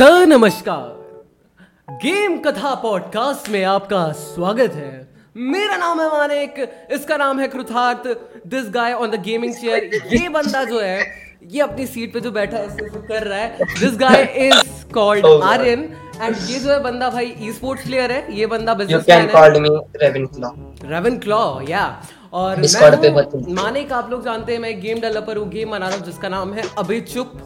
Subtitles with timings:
[0.00, 7.40] Sir नमस्कार। Game Katha podcast में आपका स्वागत है। मेरा नाम है मानिक इसका नाम
[7.40, 8.06] है Kritarth.
[8.46, 11.04] This guy on the gaming chair ये बंदा जो है
[11.50, 12.68] ये अपनी सीट पे जो बैठा है
[13.08, 15.82] कर रहा है। This guy is called Aryan
[16.22, 20.54] and ये जो है बंदा भाई ई स्पोर्ट्स प्लेयर है। ये बंदा business me Ravenclaw.
[20.84, 21.84] Raven claw या
[22.32, 26.28] और मैं आप लोग जानते हैं मैं गेम डेवलपर हूँ। गेम बना रहा हूँ जिसका
[26.28, 27.38] नाम है अभी चुप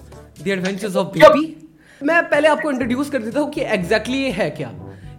[0.43, 1.64] द एडवेंचर्स ऑफ़ बीपी
[2.05, 4.71] मैं पहले आपको इंट्रोड्यूस कर देता हूँ कि एग्जैक्टली ये है क्या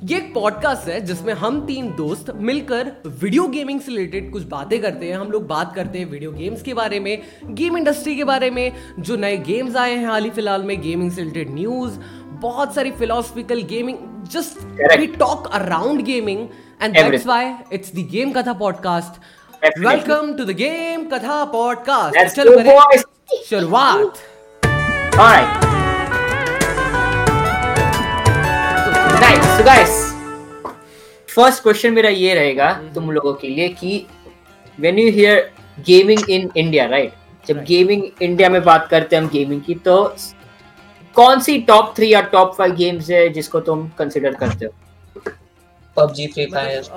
[0.03, 4.79] ये एक पॉडकास्ट है जिसमें हम तीन दोस्त मिलकर वीडियो गेमिंग से रिलेटेड कुछ बातें
[4.81, 7.17] करते हैं हम लोग बात करते हैं वीडियो गेम्स के बारे में
[7.51, 11.11] गेम इंडस्ट्री के बारे में जो नए गेम्स आए हैं हाल ही फ़िलहाल में गेमिंग
[11.11, 11.97] से रिलेटेड न्यूज़
[12.41, 13.97] बहुत सारी philosophical gaming
[14.31, 14.59] just
[14.99, 16.47] we talk around gaming
[16.81, 19.19] and that's the Game Katha podcast.
[19.61, 19.85] Definitely.
[19.85, 22.19] Welcome to the Game Katha podcast.
[22.19, 23.03] Let's चलो करें
[23.49, 24.23] शुरुआत
[25.15, 25.74] Alright.
[29.55, 29.89] So guys
[31.29, 33.91] first question मेरा ये रहेगा तुम लोगों के लिए कि
[34.77, 35.37] when you hear
[35.85, 37.11] gaming in India right
[37.47, 39.95] जब गेमिंग इंडिया में बात करते हैं हम गेमिंग की तो
[41.15, 44.71] कौन सी टॉप थ्री या टॉप फाइव गेम्स है जिसको तुम कंसिडर करते हो?
[45.97, 46.89] PUBG free fire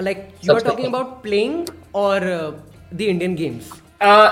[0.00, 2.26] like you are talking about playing और
[2.94, 3.72] the Indian games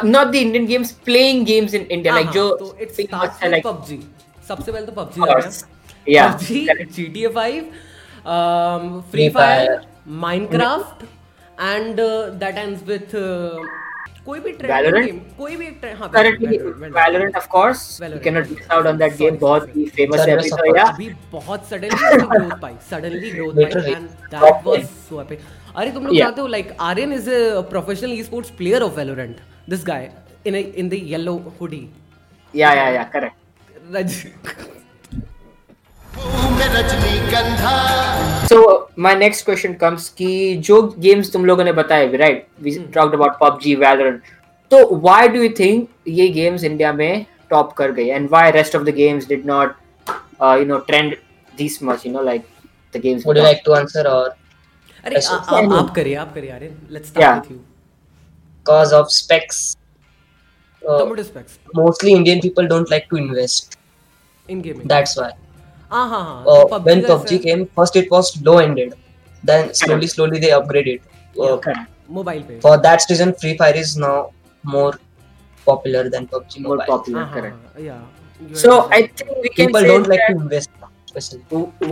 [0.04, 4.00] not the Indian games playing games in India like जो तो इट्स लाइक PUBG
[4.48, 5.77] सबसे पहले तो PUBG
[6.08, 6.88] Yeah, PUBG.
[6.96, 7.64] GTA 5,
[8.26, 9.82] um, Free Fire, Fire.
[10.24, 11.02] Minecraft,
[11.58, 13.58] and uh, that ends with uh,
[14.28, 15.06] कोई भी Valorant?
[15.06, 15.66] game, कोई भी
[15.98, 16.58] हाँ, currently
[16.96, 18.22] Valorant, course you Valorant.
[18.22, 19.68] cannot miss out on that Sorry, game बहुत.
[19.76, 20.76] ही famous Sorry, है अभी तो.
[20.76, 25.40] या अभी बहुत सडनली ग्रोथ पाई suddenly growth pi and that was so epic
[25.76, 29.36] अरे तुम लोग जानते हो like Aryan is a professional esports player of Valorant
[29.70, 30.10] this guy
[30.46, 31.86] in in the yellow hoodie
[32.54, 34.66] या या या correct
[38.48, 38.58] so
[38.96, 42.86] my next question comes कि जो games तुम लोगों ने बताए right we Hmm.
[42.92, 44.20] talked about PUBG
[44.70, 48.78] तो why do you think ये games इंडिया में टॉप कर गई and why rest
[48.78, 49.76] of the games did not
[50.40, 51.16] uh, you know trend
[51.60, 52.44] this much you know like
[52.94, 54.28] the games Would you like to answer or
[55.04, 57.58] अरे आप करिए आप करिए Aryan let's start with you
[58.66, 59.58] cause of specs?
[60.82, 63.76] Uh, respects mostly Indian people don't like to invest.
[64.50, 65.30] In gaming That's why.
[65.92, 68.94] हाँ हाँ हाँ Uh, तो when PUBG came, first it was low ended.
[69.42, 71.00] Then slowly, slowly they upgraded.
[71.36, 74.14] Uh, correct mobile पे for that reason, Free Fire is now
[74.64, 74.92] more
[75.66, 76.86] popular than PUBG more Mobile.
[76.92, 77.98] popular हाँ correct या
[78.62, 80.70] so I think we can People say don't like to invest,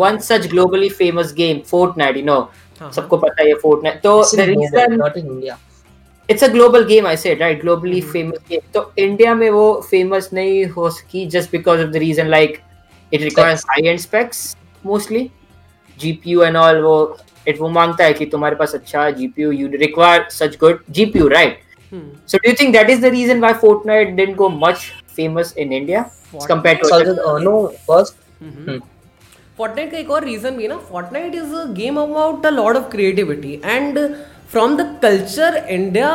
[0.06, 2.40] one such globally famous game Fortnite you know
[2.80, 5.56] हाँ, सबको पता है ये Fortnite तो the reason not in India.
[6.28, 8.10] It's a global game I said right globally Mhm.
[8.12, 12.26] Famous game तो India में वो famous नहीं हो सकी just because of the reason
[12.28, 12.58] like
[13.12, 14.56] it requires high end specs
[14.86, 15.30] mostly
[15.98, 16.96] GPU and all वो
[17.48, 21.60] it वो माँगता है कि तुम्हारे पास अच्छा GPU you require such good GPU right
[21.92, 25.72] so do you think that is the reason why Fortnite didn't go much famous in
[25.72, 27.56] India compared to So, uh, no,
[27.86, 28.80] first, hmm
[29.58, 33.60] का एक और रीजन भी ना Fortnite is a game about a lot of creativity
[33.64, 33.98] and
[34.50, 36.10] from the culture India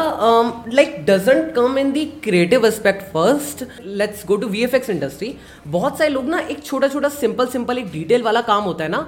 [0.74, 5.34] like doesn't come in the creative aspect first let's go to VFX industry
[5.68, 8.90] बहुत सारे लोग ना एक छोटा छोटा सिंपल सिंपल एक डिटेल वाला काम होता है
[8.90, 9.08] ना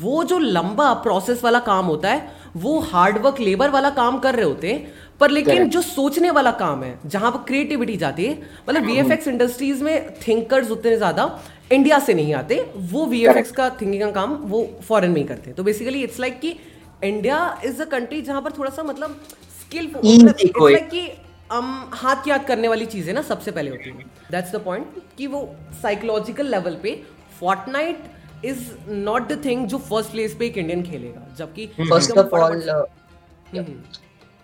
[0.00, 4.44] वो जो लंबा प्रोसेस वाला काम होता है वो हार्डवर्क लेबर वाला काम कर रहे
[4.44, 5.72] होते हैं पर लेकिन Correct.
[5.72, 10.70] जो सोचने वाला काम है जहाँ पर क्रिएटिविटी जाती है मतलब वीएफएक्स इंडस्ट्रीज़ में थिंकर्स
[10.70, 11.30] उतने ज़्यादा
[11.72, 15.50] इंडिया से नहीं आते वो वीएफएक्स का थिंकिंग का काम वो फॉरेन में ही करते
[15.50, 16.56] हैं। तो बेसिकली इट्स लाइक कि
[17.04, 19.20] इंडिया इज़ अ कंट्री जहाँ पर थोड़ा सा मतलब
[19.60, 21.06] स्किल Easy कि
[21.50, 25.26] um, हाथ याद करने वाली चीज़ें ना सबसे पहले होती है दैट्स द पॉइंट कि
[25.26, 25.40] वो
[25.82, 26.94] साइकोलॉजिकल लेवल पे
[27.40, 32.22] Fortnite is not the thing जो फ़र्स्ट प्लेस पे एक इंडियन खेलेगा जबकि first एकदम
[32.22, 33.82] of all, फटाफट- uh, hmm,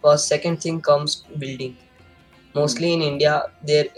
[0.05, 1.73] first second thing comes building
[2.55, 3.33] mostly in india
[3.71, 3.89] there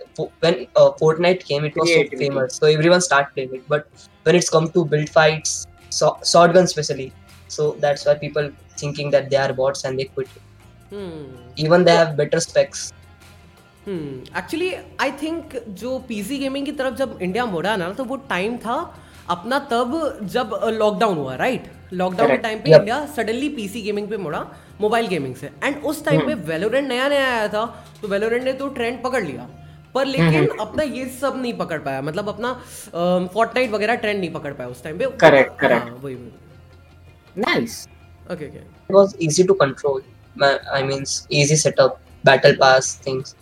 [0.44, 3.86] when uh, fortnite came it was so famous so everyone start playing it but
[4.26, 5.54] when it's come to build fights
[5.90, 7.06] so, sword guns especially
[7.48, 10.40] so that's why people thinking that they are bots and they quit.
[10.92, 12.90] Hmm even they have better specs.
[14.38, 18.56] Actually I think जो PC gaming की तरफ़ जब India मुड़ा ना तो वो time
[18.64, 18.74] था
[19.30, 24.16] अपना तब जब लॉकडाउन हुआ राइट लॉकडाउन के टाइम पे इंडिया सडनली पीसी गेमिंग पे
[24.16, 24.44] मुड़ा
[24.80, 25.50] मोबाइल गेमिंग से.
[25.64, 27.64] एंड उस टाइम पे वेलोरेंट नया नया आया था
[28.02, 29.48] तो वेलोरेंट ने तो ट्रेंड पकड़ लिया.
[29.94, 32.02] पर लेकिन अपना ये सब नहीं पकड़ पाया.
[32.02, 32.52] मतलब अपना
[33.34, 35.04] फोर्टनाइट वगैरह ट्रेंड नहीं पकड़ पाया उस टाइम पे.
[35.24, 35.88] Correct, correct.
[35.88, 36.32] हाँ, वही वही.
[37.38, 37.86] Nice
[38.31, 39.99] Okay okay it was easy to control
[40.41, 41.03] Ma- i mean
[41.41, 41.99] easy setup
[42.29, 43.35] battle pass things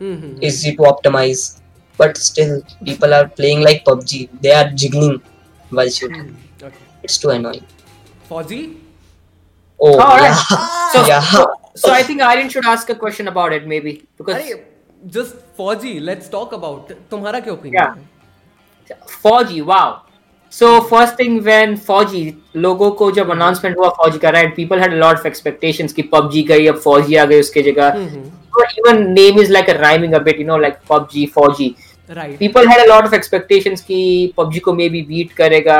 [0.00, 1.42] hmm hmm easy to optimize
[2.02, 2.52] but still
[2.90, 4.14] people are playing like pubg
[4.46, 5.16] they are jiggling
[5.78, 6.22] while shooting.
[6.28, 6.84] Hmm, okay.
[7.08, 7.66] It's too annoying.
[8.30, 8.60] Fauji?
[9.80, 10.22] Oh, All right.
[10.22, 10.40] yeah.
[10.94, 11.20] So, Yeah.
[11.32, 11.42] so,
[11.82, 14.56] so I think Aryan should ask a question about it maybe because अरे
[15.16, 17.94] just Fauji, let's talk about तुम्हारा क्या opinion Yeah.
[17.98, 18.08] है?
[19.24, 19.86] 4G, wow.
[20.55, 24.93] So first thing when 4G लोगों को जब announcement हुआ 4G का right people had
[24.93, 28.23] lot of expectations कि PUBG गई अब 4G आ गई उसके जगह हम्म,
[28.79, 31.73] even name is like a rhyming a bit you know like PUBG 4G
[32.09, 32.37] Right.
[32.39, 35.79] people had a lot of expectations कि PUBG को maybe beat करेगा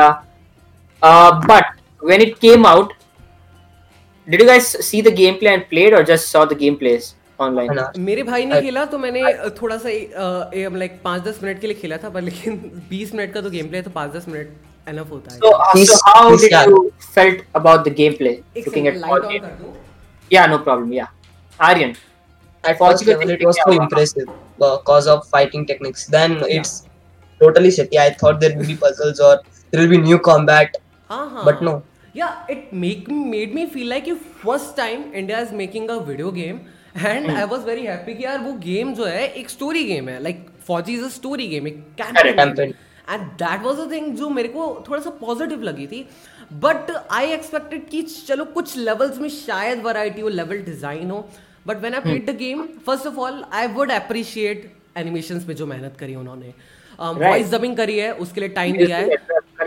[1.01, 1.65] uh, but
[2.11, 2.93] when it came out
[4.27, 7.97] did you guys see the gameplay and played or just saw the gameplays online Uh,
[7.97, 9.21] मेरे भाई ने खेला तो मैंने
[9.61, 9.89] थोड़ा सा
[10.77, 12.57] लाइक पाँच दस मिनट के लिए खेला था पर लेकिन
[12.89, 15.85] बीस मिनट का तो गेम प्ले तो पाँच दस मिनट एनफ होता है so, uh,
[15.85, 18.35] so how did you felt about the gameplay
[18.65, 19.73] looking at second, light 4G on कर दूँ?
[20.31, 21.11] yeah no problem yeah
[21.59, 21.95] Aryan
[22.63, 26.07] At first level, it was so impressive because of fighting techniques.
[26.07, 26.45] Then yeah.
[26.57, 26.87] it's
[27.41, 27.97] totally shitty.
[27.97, 29.41] I thought there will be puzzles or
[29.71, 30.77] there will be new combat,
[31.09, 31.83] हाँ हाँ but no.
[32.13, 36.31] Yeah, it make made me feel like कि first time India is making a video
[36.31, 36.61] game
[36.97, 40.21] and I was very happy की यार वो game जो है एक story game है.
[40.23, 44.49] Like Fauji is a story game एक character and that was a thing जो मेरे
[44.49, 46.05] को थोड़ा सा पॉजिटिव लगी थी.
[46.53, 51.27] बट आई एक्सपेक्टेड कि चलो कुछ लेवल्स में शायद वराइटी हो लेवल डिज़ाइन हो.
[51.67, 55.65] But when I played the game first of all I would appreciate animation में जो
[55.65, 56.53] मेहनत करी उन्होंने.
[56.99, 59.17] Um, वॉइस डबिंग करी है उसके लिए टाइम दिया है.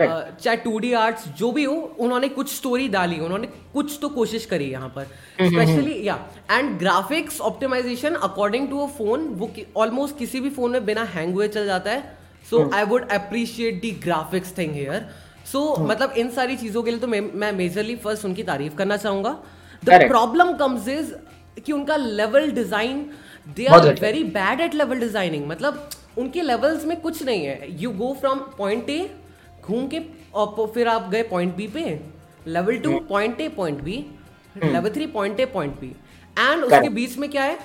[0.01, 4.45] चाहे टू डी आर्ट्स जो भी हो उन्होंने कुछ स्टोरी डाली उन्होंने कुछ तो कोशिश
[4.45, 5.03] करी यहाँ पर।
[5.41, 6.17] स्पेशली या
[6.51, 11.33] and graphics optimisation according to a phone वो ऑलमोस्ट किसी भी फ़ोन में बिना हैंग
[11.33, 12.17] हुए चल जाता है।
[12.49, 15.05] So I would appreciate the graphics thing here
[15.45, 18.97] so मतलब इन सारी चीज़ों के लिए तो मैं मैं मेजरली फ़र्स्ट उनकी तारीफ़ करना
[18.97, 19.37] चाहूँगा।
[19.83, 21.13] द प्रॉब्लम कम्स इज़
[21.65, 23.05] कि उनका level design
[23.57, 27.91] they are very bad at level designing मतलब उनके लेवल्स में कुछ नहीं है। You
[27.93, 28.99] go from point A
[29.69, 29.99] घूम के
[30.33, 31.83] और फिर आप गए पॉइंट बी पे
[32.47, 33.95] level two point A point B
[34.63, 35.87] level three point A point B
[36.37, 37.57] and उसके बीच में क्या है?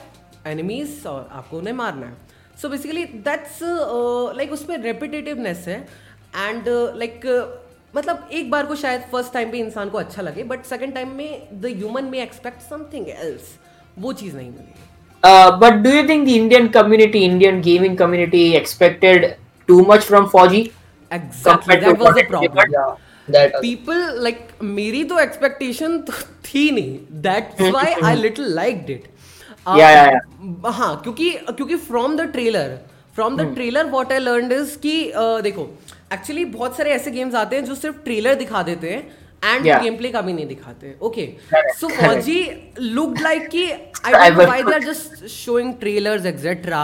[0.47, 2.15] एनिमीज और आपको उन्हें मारना है.
[2.62, 3.59] सो बेसिकली दैट्स
[4.37, 5.77] लाइक उसमें रेपिटेटिवनेस है.
[6.37, 6.65] एंड
[6.99, 7.21] लाइक
[7.97, 11.09] मतलब एक बार को शायद फ़र्स्ट टाइम पे इंसान को अच्छा लगे बट सेकंड टाइम
[11.17, 13.55] में द ह्यूमन में एक्सपेक्ट समथिंग एल्स
[13.99, 14.73] वो चीज़ नहीं मिली.
[15.23, 19.23] Uh, but do you think the Indian community, Indian gaming community, expected
[19.69, 20.59] too much from 4G?
[21.14, 22.72] Exactly that was the problem
[23.28, 23.52] Yeah, that.
[23.52, 24.40] was- people like
[24.78, 25.99] मेरी तो expectation
[26.46, 26.99] थी नहीं.
[27.22, 29.05] That's why I little liked it
[29.78, 32.76] Yeah, yeah, हाँ क्योंकि क्योंकि from the trailer
[33.14, 35.62] from the trailer what I learned is कि uh, देखो
[36.12, 39.00] actually बहुत सारे ऐसे गेम्स आते हैं जो सिर्फ़ ट्रेलर दिखा देते हैं
[39.44, 39.82] एंड Yeah.
[39.82, 40.94] गेम प्ले का भी नहीं दिखाते.
[41.02, 41.26] Okay
[41.81, 41.88] so.
[41.88, 42.38] Fauji
[42.81, 46.82] looked like कि I I don't why they are just showing trailers etcetera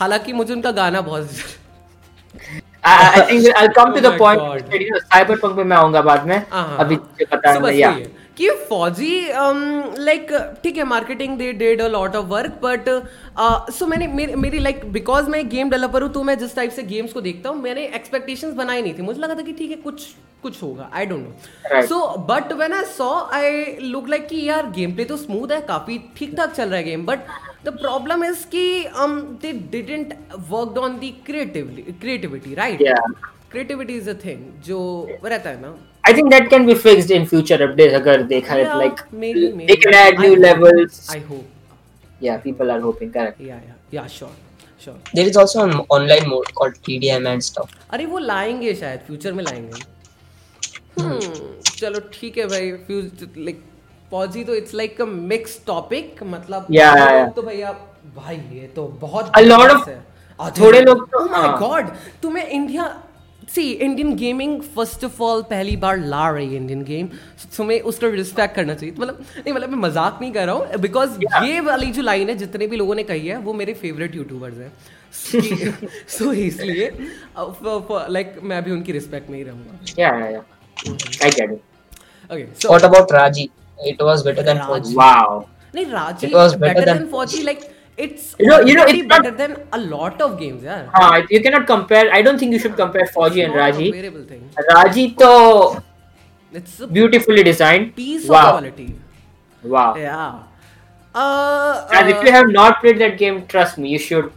[0.00, 1.30] हालाँकि मुझे उनका गाना बहुत
[2.84, 4.72] I, I think I'll come to Oh the my point.
[4.72, 6.36] You know, Cyberpunk पे मैं आऊँगा बाद में.
[6.50, 6.96] हाँ, अभी.
[6.96, 7.92] पता So बस है yeah.
[7.92, 9.28] वही है कि फौजी
[10.04, 10.32] लाइक
[10.64, 12.88] ठीक है marketing they did a lot of work but
[13.72, 16.82] so मैंने मेरी मेरी लाइक बिकॉज़ मैं गेम डेवलपर हूँ तो मैं जिस टाइप से
[16.82, 19.76] गेम्स को देखता हूँ मैंने एक्सपेक्टेशंस बनाई नहीं थी मुझे लगा था कि ठीक है
[19.76, 20.06] कुछ
[20.42, 21.26] कुछ होगा I don't
[21.72, 25.52] know so but when I saw I look like कि यार गेम प्ले तो स्मूथ
[25.52, 27.18] है काफ़ी ठीक ठाक चल रहा है game but
[27.64, 28.64] the problem is कि
[29.42, 30.14] they didn't
[30.50, 33.06] worked on the creatively creativity right Yeah.
[33.50, 34.78] Creativity is a thing जो
[35.24, 38.62] रहता है ना I think that can be fixed in future updates अगर देखा है
[38.64, 39.66] Yeah, like maybe, maybe.
[39.66, 40.44] they can add I new hope.
[40.44, 40.96] levels.
[41.16, 42.24] I hope.
[42.26, 43.40] Yeah, people are hoping correct.
[43.50, 44.32] Yeah, yeah, yeah, sure,
[44.86, 44.96] sure.
[45.18, 47.76] There is also an online mode called TDM and stuff.
[47.98, 49.82] अरे वो लाएँगे शायद future में लाएँगे
[51.00, 51.20] हम्म
[51.78, 53.62] चलो ठीक है भाई फ्यूज लाइक
[54.12, 57.34] फौजी तो it's like a mix topic मतलब Yeah, yeah, yeah.
[57.36, 57.72] तो भैया
[58.16, 61.82] भाई ये तो बहुत A lot diverse of- थोड़े लोग तो- oh my हाँ.
[62.22, 62.86] तुम्हें India
[63.54, 67.08] C Indian gaming first of all पहली बार ला रही है इंडियन गेम
[67.56, 71.18] तुम्हें उसका रिस्पेक्ट करना चाहिए मतलब नहीं मतलब मैं मज़ाक नहीं कर रहा हूँ बिकॉज़
[71.44, 74.58] ये वाली जो लाइन है जितने भी लोगों ने कही है वो मेरे फेवरेट यूट्यूबर्स
[74.58, 74.72] हैं
[76.08, 76.90] सो इसलिए
[77.38, 80.44] लाइक मैं भी उनकी रिस्पेक्ट में ही रहूँगा.
[82.30, 83.48] Okay so What about Raji?
[83.84, 84.94] It was better than Ranchi.
[84.94, 85.48] Wow.
[85.74, 86.26] No, Raji.
[86.26, 87.44] it was better, better than, than Fochi.
[87.44, 90.90] Like it's you know, you know, it's better not, than a lot of games, yeah.
[90.94, 92.12] Uh, you cannot compare.
[92.12, 93.90] I don't think you should compare Foji and Raji.
[94.74, 95.82] Raji to
[96.52, 98.44] it's beautifully designed piece wow.
[98.44, 98.94] of quality.
[99.62, 99.94] Wow.
[99.96, 100.42] Yeah.
[101.14, 104.32] Uh, and uh, if you have not played that game, trust me, you should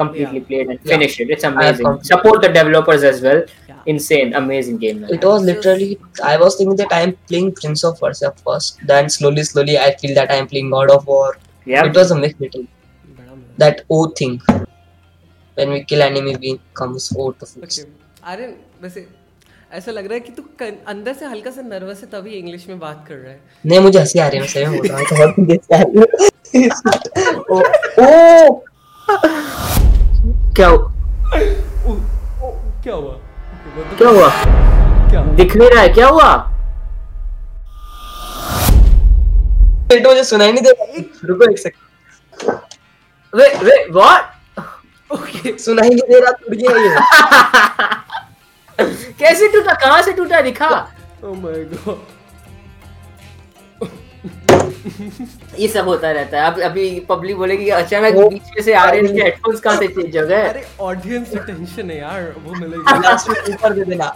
[0.00, 0.46] completely Yeah.
[0.50, 0.92] play it and Yeah.
[0.94, 1.30] finish it.
[1.36, 1.88] It's amazing.
[2.10, 3.40] Support the developers as well.
[3.70, 3.80] Yeah.
[3.94, 5.00] Insane, amazing game.
[5.04, 5.14] man.
[5.18, 5.88] It was literally.
[6.32, 8.84] I was thinking that I am playing Prince of Persia first.
[8.92, 11.26] Then slowly, slowly, I feel that I am playing God of War.
[11.74, 11.90] Yeah.
[11.90, 12.64] It was a mix little.
[13.64, 14.38] That O thing.
[15.56, 17.78] When we kill enemy, we comes O to fix.
[17.78, 17.84] okay
[18.32, 18.46] अरे
[18.82, 19.06] वैसे
[19.78, 20.42] ऐसा लग रहा है कि तू
[20.92, 23.98] अंदर से हल्का सा नर्वस है तभी इंग्लिश में बात कर रहा है नहीं मुझे
[23.98, 25.14] हँसी आ रही है मैं सही बोल रहा हूँ तो
[25.74, 25.82] है
[27.50, 27.62] ओ,
[28.04, 29.83] ओ
[30.56, 31.94] क्या ओ, ओ,
[32.82, 33.12] क्या हुआ?
[33.98, 34.28] क्या हुआ?
[35.10, 35.22] क्या?
[35.38, 36.28] दिख नहीं रहा है क्या हुआ?
[39.88, 42.50] बेटा मुझे सुनाई नहीं दे रहा। रुको एक सेकंड
[43.32, 44.22] वे वे व्हाट
[45.10, 46.90] ओके सुनाई नहीं दे रहा टूट गया ये।
[49.20, 49.72] कैसे टूटा?
[49.72, 50.40] कहाँ से टूटा?
[50.40, 50.68] दिखा।
[51.24, 51.98] ओ माय गॉड
[55.58, 59.00] ये सब होता रहता है। अब अभी पब्लिक बोलेगी अचानक बीच में से आ रहे
[59.00, 60.42] हैं हेडफोन्स कहाँ से चेंज हो गए?
[60.48, 64.08] अरे ऑडियंस अटेंशन है यार वो मिलेगी। ऊपर दे देना।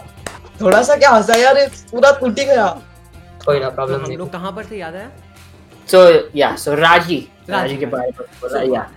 [0.61, 2.67] थोड़ा सा क्या हंसा यार ये पूरा टूट ही गया।
[3.45, 5.07] कोई ना प्रॉब्लम हम नहीं लोग कहाँ पर थे याद है?
[5.87, 5.99] सो
[6.35, 7.17] या सो राज़ी
[7.49, 8.89] राज़ी के बारे में बोला या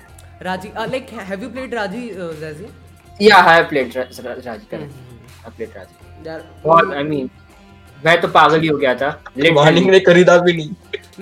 [0.42, 2.08] राज़ी like have you played Raji
[2.40, 7.30] जैसी या I played Raji correct I played Raji यार आई मीन
[8.04, 9.90] मैं तो पागल ही हो गया था। मॉर्निंग.
[9.90, 10.70] ने खरीदा भी नहीं।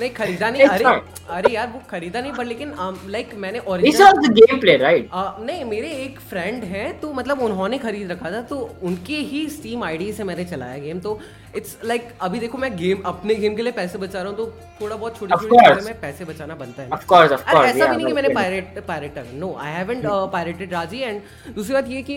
[0.01, 0.85] नहीं खरीदा नहीं। अरे
[1.31, 2.75] अरे यार वो खरीदा नहीं पर लेकिन
[3.09, 5.05] लाइक मैंने This original the gameplay, right?
[5.47, 9.85] नहीं मेरे एक फ्रेंड हैं तो मतलब उन्होंने खरीद रखा था तो उनके ही स्टीम
[9.85, 11.19] आईडी से मैंने चलाया गेम तो
[11.57, 14.37] इट्स लाइक like, अभी देखो मैं गेम अपने गेम के लिए पैसे बचा रहा हूँ
[14.37, 14.47] तो
[14.81, 17.67] थोड़ा बहुत छोटी छोटी में पैसे बचाना बनता है। Of course, of course.
[17.67, 21.21] ऐसा भी नहीं कि मैंने pirate pirate no I haven't pirated Raji and
[21.55, 22.17] दूसरी बात ये कि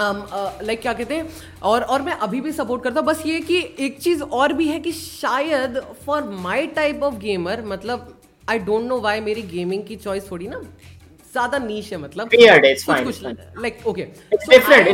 [0.00, 1.28] लाइक क्या कहते हैं
[1.70, 4.68] और और मैं अभी भी सपोर्ट करता हूँ बस ये कि एक चीज़ और भी
[4.68, 8.12] है कि शायद for my type of gamer मतलब
[8.50, 10.60] आई डोंट नो वाई मेरी गेमिंग की चॉइस थोड़ी ना
[11.32, 12.40] ज़्यादा नीच है मतलब कुछ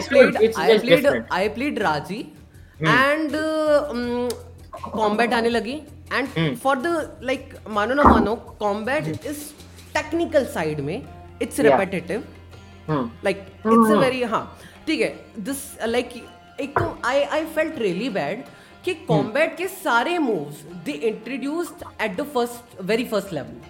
[0.08, 1.26] played different.
[1.32, 2.22] I played Raji
[2.94, 3.36] and
[4.82, 5.72] combat आने लगी
[6.12, 9.42] एंड फॉर द लाइक मानो ना मानो कॉम्बैट इज़
[9.94, 11.02] टेक्निकल साइड में
[11.42, 11.60] it's.
[11.60, 12.22] Repetitive.
[12.90, 13.36] Like
[13.66, 14.44] it's a very हाँ
[14.86, 16.14] ठीक है दिस लाइक
[16.60, 18.44] एक तो I I felt really bad
[18.84, 23.60] कि कॉम्बैट के सारे moves they introduced at the first very first level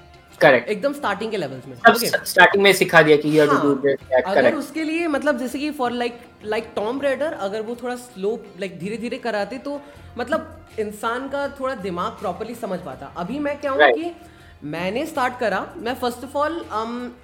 [0.43, 0.69] Correct.
[0.69, 1.77] एकदम स्टार्टिंग के लेवल्स में
[2.25, 5.59] स्टार्टिंग में सिखा दिया कि you have to do this अगर उसके लिए मतलब जैसे
[5.59, 9.81] कि for like like Tom Raider अगर वो थोड़ा स्लो लाइक धीरे धीरे कराते तो
[10.19, 13.93] मतलब इंसान का थोड़ा दिमाग प्रॉपरली समझ पाता। अभी मैं क्या हूँ.
[13.93, 14.15] कि
[14.65, 16.65] मैंने स्टार्ट करा। मैं first of all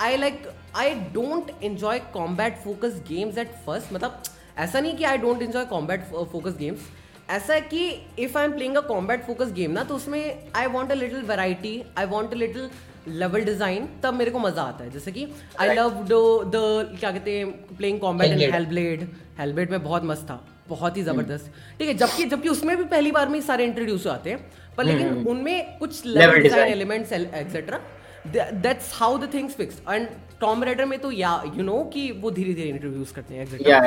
[0.00, 4.22] I like I don't enjoy combat focus games at first मतलब
[4.58, 6.88] ऐसा नहीं कि I don't enjoy combat focus games
[7.30, 10.66] ऐसा है कि if I am playing a combat focus game ना तो उसमें I
[10.66, 12.68] want a little variety I want a little
[13.08, 15.26] level design तब मेरे को मज़ा आता है। जैसे कि
[15.60, 16.12] आई लव द
[16.54, 21.02] द क्या कहते हैं playing combat in Hellblade Hellblade में बहुत मस्त था बहुत ही
[21.02, 24.84] ज़बरदस्त। ठीक है जबकि जबकि उसमें भी पहली बार में सारे इंट्रोड्यूस आते हैं। पर
[24.84, 27.80] लेकिन उनमें कुछ Level level design elements etcetera
[28.26, 30.08] that's how the things fix and
[30.40, 33.80] Tom Raider में तो या यू नो कि वो धीरे धीरे इंट्रोड्यूस करते हैं या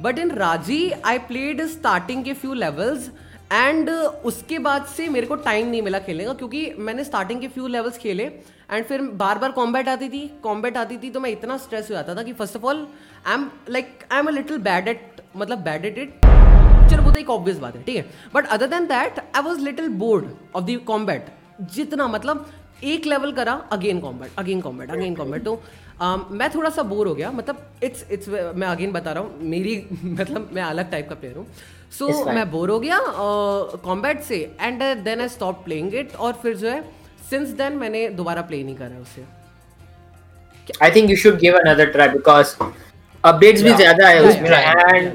[0.00, 3.10] but in Raji I played starting के फ्यू लेवल्स
[3.52, 3.90] एंड
[4.24, 7.66] उसके बाद से मेरे को टाइम नहीं मिला खेलने का क्योंकि मैंने स्टार्टिंग के फ्यू
[7.68, 11.56] लेवल्स खेले एंड फिर बार बार कॉम्बैट आती थी कॉम्बैट आती थी तो मैं इतना
[11.66, 12.86] स्ट्रेस हो जाता था कि first of all
[13.26, 16.33] I am like I am a little bad at मतलब बैड एट इट
[16.90, 18.04] चलो वो तो एक ऑब्वियस बात है ठीक है?
[18.34, 20.24] But other than that I was little bored
[20.56, 21.26] of the combat
[21.72, 22.46] जितना मतलब
[22.84, 25.62] एक लेवल करा again combat again combat again combat तो
[26.00, 29.48] um, मैं थोड़ा सा बोर हो गया। मतलब इट्स इट्स मैं अगेन बता रहा हूँ
[29.50, 31.46] मेरी मतलब मैं अलग टाइप का प्लेयर हूँ।
[31.98, 32.34] सो fine.
[32.34, 32.98] मैं बोर हो गया
[33.84, 36.82] कॉम्बैट से and then I stop playing it और फिर जो है
[37.30, 39.24] सिंस देन मैंने दोबारा प्ले नहीं करा उसे।
[40.82, 42.54] I think you should give another try because
[43.24, 45.12] updates भी ज़्यादा है उसमें एंड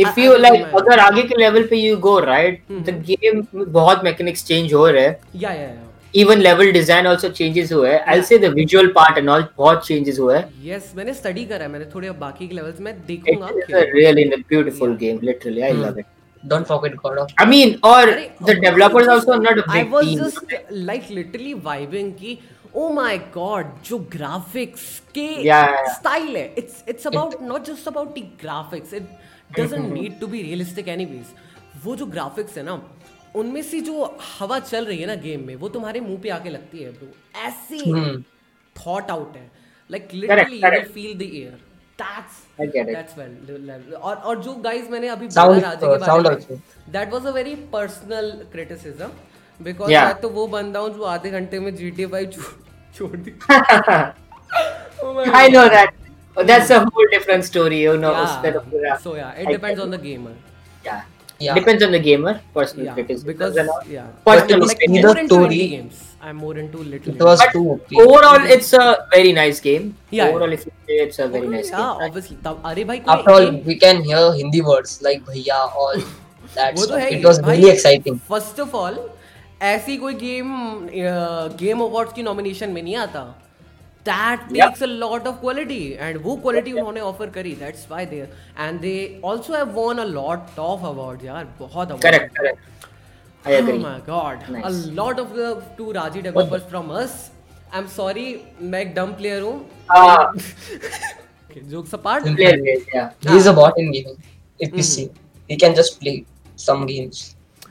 [0.00, 4.44] इफ़ यू लाइक अगर आगे के लेवल पे you go right the game बहुत मैकेनिक्स
[4.46, 5.68] चेंज हो रहे हैं या या
[6.14, 8.28] even level design also changes हुए हैं I Yeah.
[8.28, 11.70] Say the visual part and all बहुत चेंजेस हुए हैं यस मैंने स्टडी करा है
[11.72, 15.60] मैंने थोड़े बाकी के लेवल्स में देखूँगा it is खेलूँगा। A really beautiful game literally
[15.70, 16.06] I love it
[16.42, 19.80] Don't forget God of I mean, or अरे, the developers also not a big I
[19.94, 20.18] was team.
[20.18, 20.52] just
[20.90, 22.34] like literally vibing कि
[22.82, 24.84] oh my god जो graphics
[25.16, 25.88] के Yeah, yeah, yeah.
[25.96, 29.08] style है it's it's about it, not just about the graphics it
[29.56, 31.28] doesn't need to be realistic anyways.
[31.84, 32.82] वो जो graphics है ना
[33.36, 36.50] उनमें से जो हवा चल रही है ना गेम में वो तुम्हारे मुँह पे आके
[36.50, 37.08] लगती है ब्रो
[37.46, 37.78] ऐसे.
[38.76, 39.50] थॉट आउट है.
[39.90, 41.58] Like literally you will feel the air
[41.98, 42.34] that's.
[42.60, 46.62] That's well और और जो गाइस मैंने अभी बोला राजे के uh, बारे में
[46.92, 49.10] that was a very personal criticism
[49.60, 52.38] because मैं तो वो बंदा हूँ जो आधे घंटे में GTA 5
[52.94, 53.32] छोड़ दी।
[55.00, 55.48] Oh my I
[56.38, 56.46] That.
[56.50, 58.14] That's a whole different story, you know.
[58.14, 58.96] तो Yeah.
[59.06, 60.34] So yeah, it I depends on the gamer.
[60.88, 61.00] Yeah.
[61.46, 61.54] Yeah.
[61.56, 63.26] Depends on the gamer, personal Yeah, criticism.
[63.30, 63.58] because
[63.96, 66.04] yeah, Personal But like more the into story- games.
[66.28, 67.14] I'm more into Little.
[67.14, 67.80] It was too.
[68.04, 69.84] Overall, it's a very nice game.
[70.10, 70.30] Yeah.
[70.30, 72.08] Overall, if you say it's a very nice yeah, game.
[72.08, 72.36] obviously.
[72.46, 76.02] तब अरे भाई कोई After all, game- we can hear Hindi words like bhaiya, all
[76.56, 78.18] that वो तो है It was really exciting.
[78.30, 78.98] First of all
[79.74, 80.50] ऐसी कोई game
[81.62, 83.22] game awards की नॉमिनेशन में नहीं आता
[84.10, 84.66] that Yeah.
[84.66, 88.20] Takes a lot of quality and वो क्वालिटी उन्होंने ऑफ़र करी that's why they
[88.58, 88.94] and they
[89.32, 92.66] also have won a lot of awards यार बहुत award Correct, correct.
[93.44, 93.74] I agree.
[93.78, 94.40] Oh my god.
[94.54, 94.64] Nice.
[94.68, 97.12] A lot of the to Raji developers from us.
[97.78, 98.24] I'm sorry,
[98.72, 99.52] मैं एक dumb player हूँ.
[99.96, 100.16] Ah,
[101.50, 102.26] Okay, jokes apart.
[102.40, 102.56] player
[102.94, 103.06] yeah.
[103.28, 104.18] He's a bot in gaming.
[104.60, 104.76] If Hmm.
[104.80, 105.04] we see,
[105.50, 106.14] he can just play
[106.64, 107.22] some games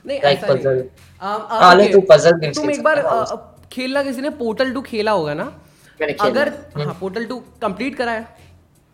[0.06, 0.80] नहीं like puzzle.
[0.80, 1.92] Um, uh, हाँ, okay.
[1.92, 3.38] तू puzzle games तुम एक बार है uh, uh,
[3.72, 5.46] खेलना किसी ने पोर्टल टू खेला होगा ना
[6.20, 8.36] अगर हाँ पोर्टल टू कंप्लीट करा है।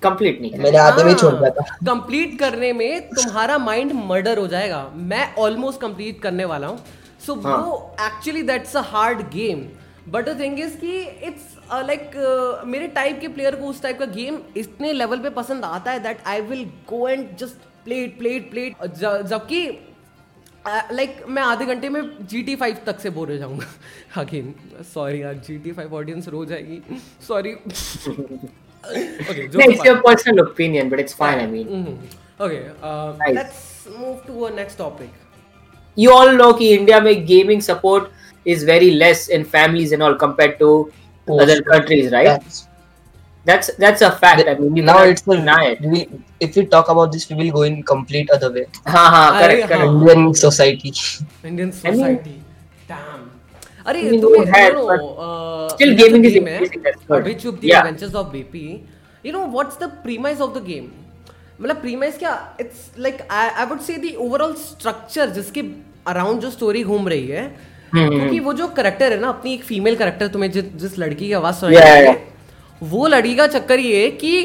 [0.02, 4.46] कंप्लीट नहीं मैंने आधे में छोड़ दिया था। कंप्लीट करने में तुम्हारा माइंड मर्डर हो
[4.48, 6.78] जाएगा। मैं ऑलमोस्ट कंप्लीट करने वाला हूँ।
[7.26, 7.56] सो हाँ.
[7.58, 9.66] वो actually that's a hard game
[10.12, 11.56] but the thing is कि इट्स
[11.86, 12.10] लाइक
[12.66, 16.00] मेरे टाइप के प्लेयर को उस टाइप का गेम इतने लेवल पे पसंद आता है
[16.02, 19.66] that I will go and just play it play it play it जबकि
[20.66, 23.66] Uh, लाइक मैं आधे घंटे में जी टी फाइव तक से बोल जाऊँगा।
[24.16, 24.54] अगेन
[24.94, 26.82] सॉरी यार जी टी फाइव ऑडियंस रो जाएगी।
[27.28, 27.50] Sorry
[36.50, 36.98] India mm-hmm.
[36.98, 38.04] uh, में gaming support
[38.46, 40.90] is very less in families and all compared to
[41.40, 42.40] other countries right
[43.46, 46.08] that's that's a fact the, i mean you now it's the night we
[46.40, 48.66] if we talk about this we will go in complete other way.
[48.86, 49.82] Ha ha correct, Aray, correct.
[49.84, 50.92] indian society.
[51.44, 52.40] Indian society.
[52.88, 53.30] I mean,
[53.86, 56.44] अरे तुम्हें you know still gaming is in
[57.10, 58.64] which of the adventures of BP
[59.24, 60.86] you know what's the premise of the game
[61.60, 65.62] मतलब premise क्या it's like I would say the overall structure जिसके
[66.06, 69.52] around जो story घूम रही है हम्म, क्योंकि हम्म। वो जो करेक्टर है ना अपनी
[69.54, 72.33] एक फीमेल करेक्टर तुम्हें जिस लड़की की आवाज़ सुनाई है
[72.84, 74.40] वो लड़की का चक्कर ये है कि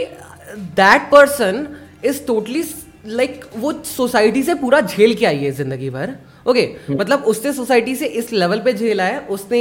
[0.75, 1.67] that person
[2.05, 2.63] is totally
[3.08, 6.15] like वो सोसाइटी से पूरा झेल के आई है ज़िंदगी भर।
[6.48, 9.59] ओके okay, मतलब उसने सोसाइटी से इस लेवल पे झेला है उसने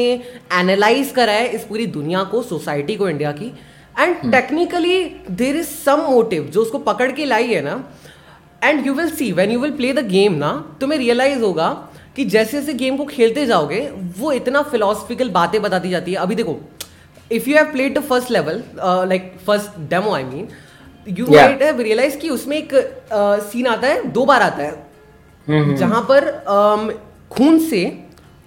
[0.55, 3.53] एनालाइज करा है इस पूरी दुनिया को सोसाइटी को इंडिया की।
[3.97, 5.03] And technically
[5.33, 7.83] there is some motive जो उसको पकड़ के लाई है ना।
[8.63, 11.69] And you will see when you will play the game ना तुम्हें रियलाइज़ होगा
[12.17, 13.81] कि जैसे जैसे गेम को खेलते जाओगे
[14.19, 16.59] वो इतना फिलोसफिकल बातें बताती जाती है। अभी देखो
[17.33, 18.63] if you have played the first level
[19.09, 20.49] like first demo I mean
[21.19, 22.75] you might have realize कि उसमें एक
[23.13, 26.93] सीन uh, आता है दो बार आता है। जहाँ पर um,
[27.31, 27.81] खून से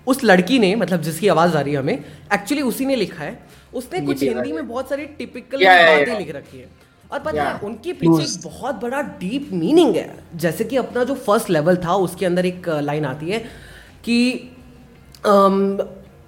[0.08, 3.40] उस लड़की ने मतलब जिसकी आवाज़ आ रही है हमें एक्चुअली उसी ने लिखा है।
[3.74, 6.18] उसने कुछ हिंदी में बहुत सारी टिपिकल Yeah, बातें yeah.
[6.18, 6.68] लिख रखी है।
[7.12, 7.64] और पता है Yeah.
[7.66, 11.96] उनके पीछे एक बहुत बड़ा डीप मीनिंग है। जैसे कि अपना जो फ़र्स्ट लेवल था
[12.06, 13.40] उसके अंदर एक लाइन आती है
[14.06, 14.18] कि
[15.26, 15.78] अम,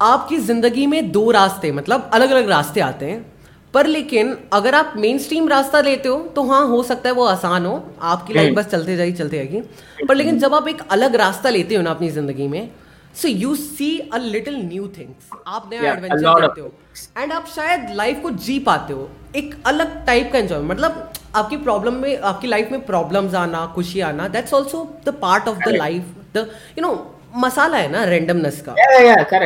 [0.03, 3.25] आपकी ज़िंदगी में दो रास्ते मतलब अलग अलग रास्ते आते हैं।
[3.73, 7.25] पर लेकिन अगर आप मेन स्ट्रीम रास्ता लेते हो तो हाँ हो सकता है वो
[7.25, 9.61] आसान हो। आपकी लाइफ हम्म। बस चलते जाएगी चलते जाएगी।
[10.07, 12.69] पर लेकिन जब आप एक अलग रास्ता लेते हो ना अपनी ज़िंदगी में
[13.15, 16.71] so you see a little new things आप नया Yeah, एडवेंचर of देखते हो
[17.17, 21.57] एंड आप शायद लाइफ को जी पाते हो। एक अलग टाइप का एंजॉय मतलब आपकी
[21.57, 25.75] प्रॉब्लम में आपकी लाइफ में प्रॉब्लम्स आना खुशी आना that's also the part of the
[25.75, 26.93] life the you know
[27.33, 28.75] masala है ना रेंडमनेस का।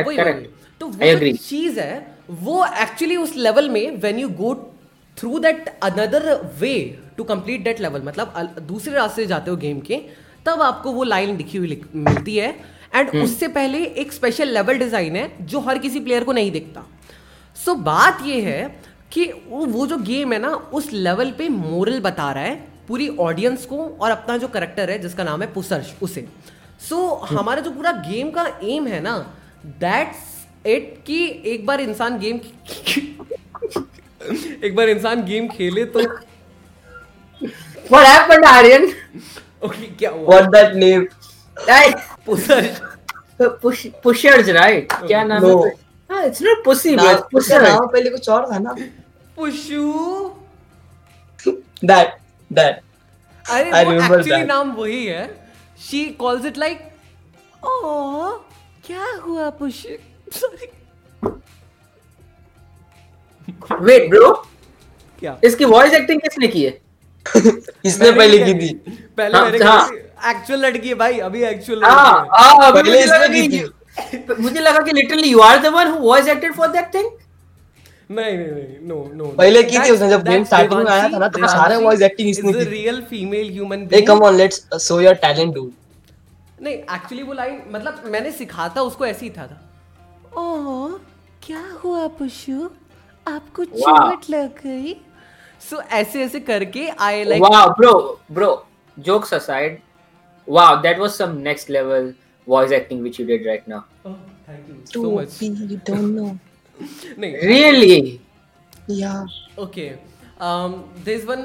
[0.06, 0.46] वही correct.
[0.80, 2.06] तो वो चीज़ है
[2.42, 4.54] वो एक्चुअली उस लेवल में when you go
[5.16, 6.74] through that another way
[7.16, 10.00] to complete that level मतलब दूसरे रास्ते जाते हो गेम के
[10.46, 12.54] तब आपको वो लाइन लिखी हुई मिलती है।
[12.94, 16.50] And hmm. उससे पहले एक स्पेशल लेवल डिज़ाइन है जो हर किसी प्लेयर को नहीं
[16.52, 16.84] दिखता।
[17.56, 18.80] सो so, बात ये है
[19.12, 22.54] कि वो वो जो गेम है ना उस लेवल पे मोरल बता रहा है
[22.88, 26.26] पूरी ऑडियंस को और अपना जो करेक्टर है जिसका नाम है पुसर्श उसे।
[26.80, 29.16] सो so, हमारा जो पूरा गेम का एम है ना
[29.80, 31.18] दैट्स इट कि
[31.52, 32.40] एक बार इंसान गेम
[34.64, 36.06] एक बार इंसान गेम खेले तो
[37.92, 38.82] What happened, Aryan?
[39.62, 41.04] ओके क्या हुआ What that name?
[41.56, 41.86] Hey,
[42.26, 42.80] पुसर्श
[43.62, 44.92] push, pushers, right?
[45.06, 45.52] क्या नाम No.
[45.64, 45.72] है?
[46.10, 47.04] Ah, it's not pussy, bro.
[47.04, 47.60] नाम pusher.
[47.62, 48.74] नाम पहले कुछ और था ना
[49.36, 49.84] पुशू
[51.90, 52.14] that
[52.50, 52.80] that
[53.44, 54.46] अरे I वो remember एक्चुअली that.
[54.48, 55.24] नाम वही है
[55.78, 56.80] शी कॉल्स इट लाइक
[57.62, 58.30] ओ
[58.86, 59.86] क्या हुआ पुश
[60.34, 60.70] सॉरी
[63.86, 64.26] Wait, bro.
[65.22, 65.36] क्या?
[65.44, 66.70] इसकी वॉइस एक्टिंग किसने की है?
[67.86, 68.68] इसने पहले की थी।
[69.16, 73.18] पहले हाँ, मैंने हाँ। एक्चुअल लड़की है भाई अभी एक्चुअल हाँ, हाँ, पहले मुझे इसने
[73.18, 76.54] लगा की कि थी। मुझे लगा कि literally you are the one who voice acted
[76.54, 77.10] for that thing
[78.10, 81.18] नहीं नहीं नहीं नो नो पहले की थी उसने, जब game starting में आया था
[81.18, 84.60] ना, तो सारे voice acting इसने की थी। Real female human hey come on let's
[84.72, 85.72] uh, show your talent dude
[86.62, 90.98] नहीं एक्चुअली वो लाइन मतलब मैंने सिखा था उसको ऐसे ही था था ओह
[91.46, 92.70] क्या हुआ पुशु
[93.28, 93.64] आपको.
[93.64, 94.96] चोट लग गई
[95.70, 97.92] सो ऐसे ऐसे करके I like wow, bro,
[98.38, 98.50] bro.
[98.96, 99.74] Jokes aside,
[100.48, 102.06] wow, that was some next level
[102.46, 103.80] voice acting which you did right now.
[104.06, 106.30] Thank you so much you don't know.
[107.18, 108.20] नहीं Really?
[109.00, 109.20] Yeah.
[109.58, 109.90] Okay
[111.04, 111.38] this one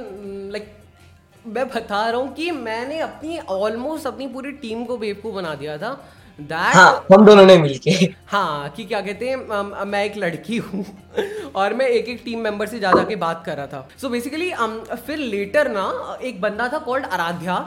[0.53, 5.35] like mm, मैं बता रहा हूँ कि मैंने अपनी almost अपनी पूरी टीम को बेवकूफ़
[5.35, 5.93] बना दिया था।
[6.39, 7.91] दैट हाँ हम दोनों ने मिलके।
[8.27, 10.85] हाँ कि क्या कहते हैं मैं एक लड़की हूँ
[11.55, 14.07] और मैं एक एक टीम मेंबर से जा जा के बात कर रहा था। सो
[14.07, 14.51] so बेसिकली
[14.95, 17.57] फिर लेटर ना एक बंदा था कॉल्ड आराध्या।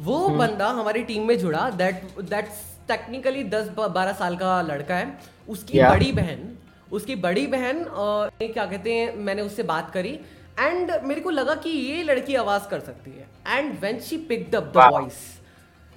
[0.00, 5.18] वो बंदा हमारी टीम में जुड़ा। दैट दैट्स टेक्निकली दस बारह साल का लड़का है।
[5.48, 5.90] उसकी Yeah.
[5.90, 6.56] बड़ी बहन
[6.92, 10.18] उसकी बड़ी बहन क्या कहते हैं मैंने उससे बात करी
[10.60, 14.50] एंड मेरे को लगा कि ये लड़की आवाज़ कर सकती है। And when she pick
[14.50, 15.18] the voice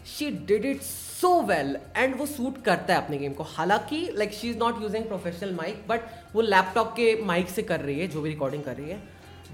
[0.08, 4.34] she did it so well and वो सूट करता है अपने गेम को। हालाँकि like
[4.34, 6.02] she is not using professional mic but
[6.34, 8.98] वो लैपटॉप के माइक से कर रही है जो भी रिकॉर्डिंग कर रही है।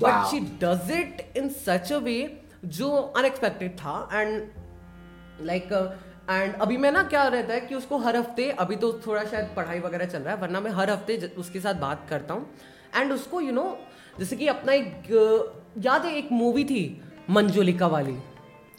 [0.02, 2.18] But she does it in such a way
[2.66, 4.42] जो अनएक्सपेक्टेड था एंड
[5.42, 5.74] लाइक
[6.30, 9.50] एंड अभी मैं ना क्या रहता है कि उसको हर हफ़्ते अभी तो थोड़ा शायद
[9.56, 12.48] पढ़ाई वगैरह चल रहा है वरना मैं हर हफ़्ते उसके साथ बात करता हूँ।
[12.96, 15.54] एंड उसको यू you नो know, जैसे कि अपना एक
[15.86, 18.18] याद है एक मूवी थी मंजुलिका वाली?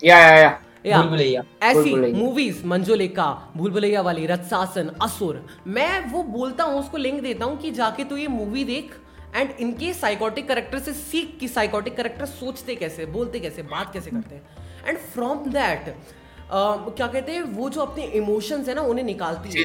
[0.03, 0.63] Yeah, yeah, yeah.
[0.87, 7.21] या ऐसी मूवीज़ मंजुलिका भूल भुलैया वाली रत्सासन असुर। मैं वो बोलता हूँ उसको लिंक
[7.23, 8.93] देता हूँ कि जाके तू ये मूवी देख
[9.37, 14.11] एंड इनके साइकोटिक करेक्टर से सीख कि साइकोटिक करेक्टर सोचते कैसे बोलते कैसे बात कैसे
[14.11, 14.43] करते हैं।
[14.87, 15.95] एंड फ्रॉम दैट
[16.51, 19.65] क्या कहते हैं वो जो अपने इमोशंस है ना उन्हें निकालती है.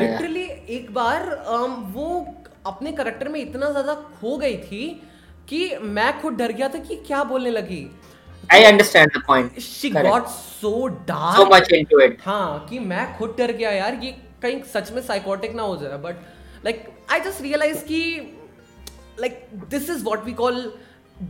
[0.00, 0.44] लिटरली
[0.76, 1.22] एक बार
[1.54, 2.26] um, वो
[2.66, 4.82] अपने करेक्टर में इतना ज़्यादा खो गई थी
[5.48, 5.60] कि
[5.96, 7.86] मैं खुद डर गया था कि क्या बोलने लगी
[8.54, 9.58] I understand the point.
[9.60, 12.18] She got so dark So much into it.
[12.24, 14.12] हाँ कि मैं खुद डर गया यार ये
[14.42, 16.16] कहीं सच में साइकोटिक ना हो जाए but
[16.64, 18.00] like I just realize कि
[19.20, 20.62] like this is what we call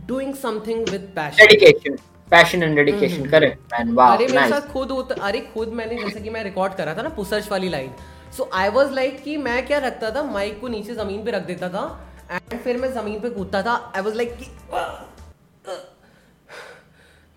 [0.07, 1.97] doing something with passion Dedication.
[2.31, 3.29] Passion and dedication.
[3.29, 3.95] Correct, man.
[3.95, 4.15] Wow.
[4.15, 7.47] अरे मेरे साथ खुद अरे खुद मैंने जैसे कि मैं रिकॉर्ड करा था ना पुसर्च
[7.51, 7.91] वाली line
[8.37, 11.45] so I was like कि मैं क्या रखता था माइक को नीचे ज़मीन पे रख
[11.45, 11.83] देता था
[12.31, 14.49] एंड फिर मैं ज़मीन पे कूदता था आई वाज लाइक कि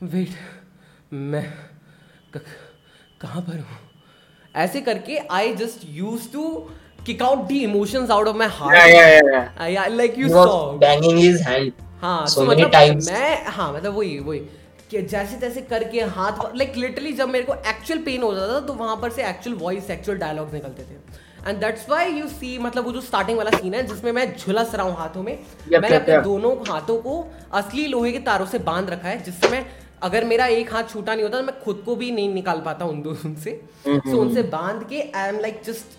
[0.07, 1.45] वेट मैं
[2.33, 3.79] कहाँ पर हूँ
[4.55, 6.45] ऐसे करके I just use to
[7.07, 9.79] kick out the emotions out of my Yeah, yeah, yeah, yeah.
[9.79, 11.85] Heart like you He was saw banging his hand.
[12.03, 13.11] हाँ So so many मतलब times.
[13.13, 14.41] मैं हाँ मतलब वही वही
[14.91, 18.73] कि जैसे तैसे करके हाथ लाइक लिटरली जब मेरे को एक्चुअल पेन होता था तो
[18.75, 20.97] वहाँ पर से एक्चुअल वॉइस एक्चुअल डायलॉग्स निकलते थे।
[21.49, 24.75] And that's why you see मतलब वो जो स्टार्टिंग वाला सीन है जिसमें मैं झुलस
[24.75, 26.25] रहा हूँ हाथों में Yep, मैंने अपने yep.
[26.25, 29.65] दोनों हाथों को असली लोहे के तारों से बाँध रखा है जिससे मैं
[30.03, 32.85] अगर मेरा एक हाथ छूटा नहीं होता तो मैं खुद को भी नहीं निकाल पाता
[32.85, 35.99] उन दो से सो उनसे बाँध के आई एम लाइक जस्ट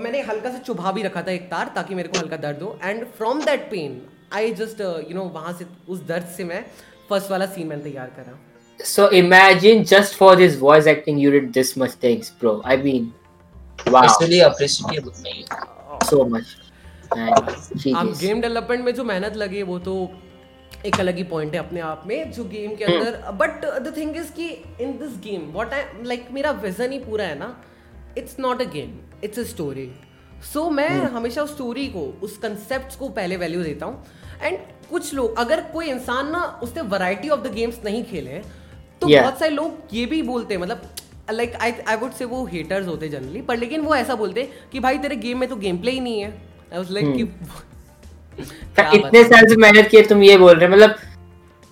[0.00, 2.78] मैंने हल्का सा चुभा भी रखा था एक तार ताकि मेरे को हल्का दर्द हो।
[2.82, 6.64] And from that pain I just you know वहाँ से उस दर्द से मैं
[7.14, 8.38] फ़र्स्ट वाला सीन मैंने तैयार करा।
[8.80, 12.52] So imagine just for this voice acting, you did this much things, bro.
[12.72, 13.04] I mean,
[13.86, 15.44] wow, It's really appreciable, man.
[16.10, 16.52] so much.
[17.16, 19.94] Man, game development में जो मेहनत लगी वो तो
[20.86, 24.16] एक अलग ही पॉइंट है अपने आप में जो गेम के अंदर। बट द थिंग
[24.16, 24.48] इज़ कि
[24.80, 27.54] in this game what I like मेरा विजन ही पूरा है ना
[28.18, 29.90] it's not a game it's a story
[30.52, 34.04] so मैं हमेशा उस स्टोरी को उस कंसेप्ट को पहले वैल्यू देता हूँ।
[34.42, 34.58] एंड
[34.94, 38.40] कुछ लोग अगर कोई इंसान ना उसने वैरायटी ऑफ़ द गेम्स नहीं खेले
[39.02, 39.22] तो Yeah.
[39.22, 40.82] बहुत सारे लोग ये भी बोलते हैं मतलब
[41.32, 44.68] लाइक आई आई वुड से वो हेटर्स होते जनरली पर लेकिन वो ऐसा बोलते हैं
[44.72, 47.22] कि भाई तेरे गेम में तो गेम प्ले ही नहीं है आई वाज लाइक कि
[48.98, 50.96] इतने साल से मेहनत किए तुम ये बोल रहे मतलब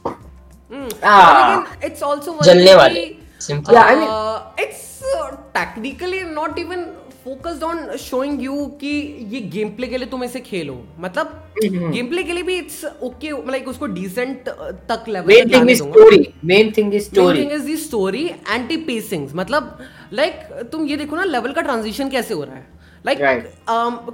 [0.04, 0.84] Hmm.
[1.04, 3.00] लेकिन इट्स आल्सो जलने वाले.
[3.40, 5.00] Yeah, I mean- it's
[5.56, 6.84] technically not even
[7.24, 8.90] focused on showing you कि
[9.30, 11.38] ये गेम प्ले के लिए तुम इसे खेलो। मतलब.
[11.62, 14.48] गेम प्ले के लिए भी इट्स ओके लाइक उसको डिसेंट
[14.88, 18.24] तक level main thing is story main thing is story main thing is the story
[18.26, 19.78] anti pacings मतलब
[20.12, 22.66] लाइक like, तुम ये देखो ना लेवल का ट्रांजिशन कैसे हो रहा है।
[23.06, 23.18] Like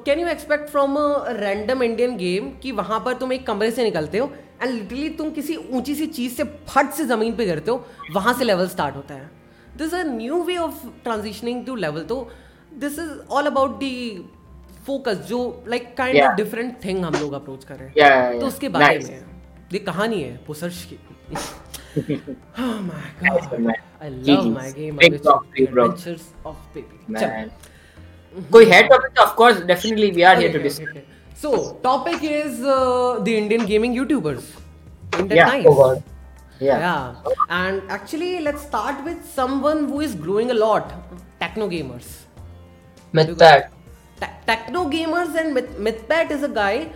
[0.05, 3.85] can you expect from a random Indian game कि वहाँ पर तुम एक कमरे से
[3.85, 4.31] निकलते हो
[4.62, 8.35] एंड लिटरली तुम किसी ऊँची सी चीज़ से फट से ज़मीन पे गिरते हो वहाँ
[8.35, 9.31] से लेवल स्टार्ट होता है।
[9.79, 12.29] This a new way of transitioning to level तो
[12.85, 13.93] this is all about the
[14.87, 15.38] focus जो
[15.69, 18.69] like kind of different thing हम लोग अप्रोच कर रहे हैं Yeah, yeah, तो उसके
[18.77, 19.09] बारे Nice.
[19.11, 19.27] में
[19.73, 20.99] ये कहानी है पुसर्श की
[22.64, 23.75] oh my god man.
[24.01, 24.51] I love GG's.
[24.57, 25.47] my game Big talk.
[25.64, 27.51] Adventures of Baby
[28.53, 31.03] कोई है topic of course definitely we are here to discuss.
[31.41, 31.51] So,
[31.83, 34.47] topic is uh, the Indian gaming YouTubers.
[35.14, 35.67] Isn't that Yeah, nice?
[35.67, 36.03] Oh
[36.61, 37.14] Yeah.
[37.49, 40.91] And actually, let's start with someone who is growing a lot.
[41.43, 42.09] Techno gamers.
[43.14, 43.75] Mythpat.
[44.47, 46.87] Techno Gamers and Mythpat is a guy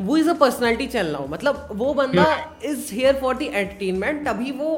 [0.00, 2.24] वो is a personality channel now मतलब वो बंदा
[2.64, 4.76] is here for the entertainment अभी वो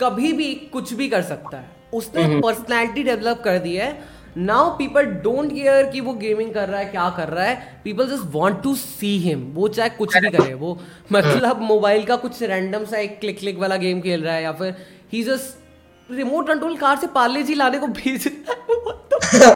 [0.00, 3.88] कभी भी कुछ भी कर सकता है। उसने पर्सनालिटी डेवलप कर दी है।
[4.36, 8.06] नाउ पीपल डोंट केयर कि वो गेमिंग कर रहा है क्या कर रहा है। People
[8.06, 10.78] just want to see him वो चाहे कुछ भी करे वो
[11.12, 14.52] मतलब मोबाइल का कुछ रैंडम सा एक क्लिक क्लिक वाला गेम खेल रहा है या
[14.52, 14.74] फिर
[15.12, 19.54] he just remote control car से पार्ले जी लाने को भेज रहा है।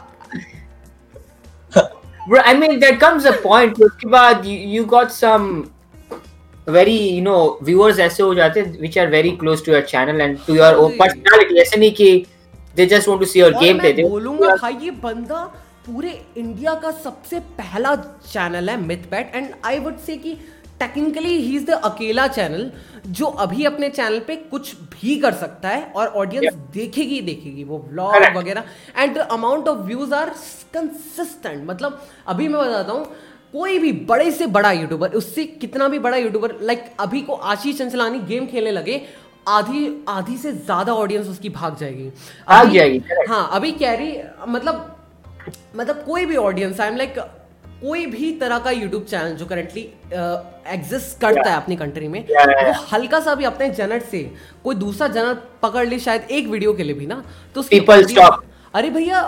[2.29, 5.71] I mean, there comes a point उसके बाद you, you got some
[6.67, 10.21] very you know viewers ऐसे हो जाते हैं which are very close to your channel
[10.21, 12.25] and to your own personality ऐसे नहीं कि
[12.75, 15.43] they just want to see your gameplay मैं बोलूँगा भाई ये बंदा
[15.85, 17.95] पूरे इंडिया का सबसे पहला
[18.31, 18.77] चैनल है
[19.11, 20.37] Mythpat and I would say कि
[20.81, 22.71] टेक्निकली ही इज़ द अकेला चैनल
[23.07, 26.73] जो अभी अपने चैनल पे कुछ भी कर सकता है और ऑडियंस yeah.
[26.73, 28.63] देखेगी देखेगी वो व्लॉग वगैरह।
[28.97, 30.29] And the amount of views are
[30.73, 33.05] consistent मतलब अभी मैं बताता हूँ
[33.53, 37.77] कोई भी बड़े से बड़ा यूट्यूबर उससे कितना भी बड़ा यूट्यूबर लाइक अभी को आशीष
[37.77, 39.01] चंचलानी गेम खेलने लगे
[39.47, 44.11] आधी आधी से ज़्यादा ऑडियंस उसकी भाग जाएगी। भाग अभी- जाएगी, हाँ अभी कैरी
[44.47, 44.95] मतलब
[45.75, 47.19] मतलब कोई भी ऑडियंस आई एम लाइक
[47.81, 51.49] कोई भी तरह का यूट्यूब चैनल जो करंटली एग्जिस्ट करता yeah.
[51.49, 54.23] है अपनी कंट्री में Yeah, yeah, वो हल्का सा भी अपने जनर से
[54.63, 57.23] कोई दूसरा जनर पकड़ ले शायद एक वीडियो के लिए भी ना
[57.55, 57.63] तो
[58.73, 59.21] अरे भैया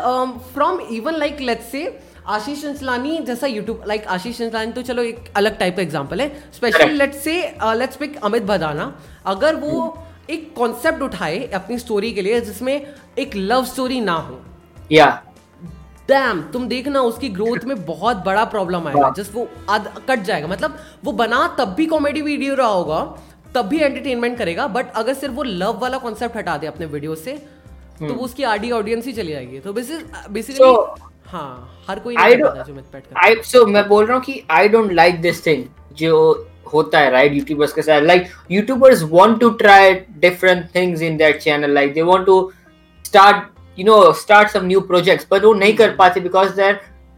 [0.54, 1.82] from even like let's say
[2.28, 6.28] आशीष चंचलानी जैसा यूट्यूब लाइक आशीष चंचलानी तो चलो एक अलग टाइप का एग्ज़ाम्पल है।
[6.54, 6.94] Specially.
[6.94, 7.36] Let's say
[7.76, 8.94] let's pick Amit Bhadana
[9.26, 9.74] अगर वो
[10.30, 12.74] एक कॉन्सेप्ट उठाए अपनी स्टोरी के लिए जिसमें
[13.20, 14.40] एक लव स्टोरी ना हो।
[14.92, 15.33] या yeah.
[16.08, 20.48] डैम तुम देखना उसकी ग्रोथ में बहुत बड़ा प्रॉब्लम आएगा। जस्ट वो आध कट जाएगा।
[20.48, 23.00] मतलब वो बना तब भी कॉमेडी वीडियो रहा होगा
[23.56, 27.16] तब भी एंटरटेनमेंट करेगा बट अगर सिर्फ़ वो लव वाला कॉन्सेप्ट हटा दे अपने वीडियो
[27.16, 27.34] से
[28.00, 30.70] तो वो उसकी आडी ऑडियंस ही चली जाएगी। तो बेसिकली So,
[31.28, 35.22] हाँ हर कोई नहीं करता I so मैं बोल रहा हूँ कि I don't like
[35.22, 35.64] this thing
[35.98, 36.18] जो
[36.74, 37.34] होता है right?
[37.36, 39.86] यूट्यूबर्स के साथ like YouTubers want to try
[40.26, 42.38] different things in their channel like they want to
[43.06, 46.74] start you know start some new projects but वो नहीं कर पाते because their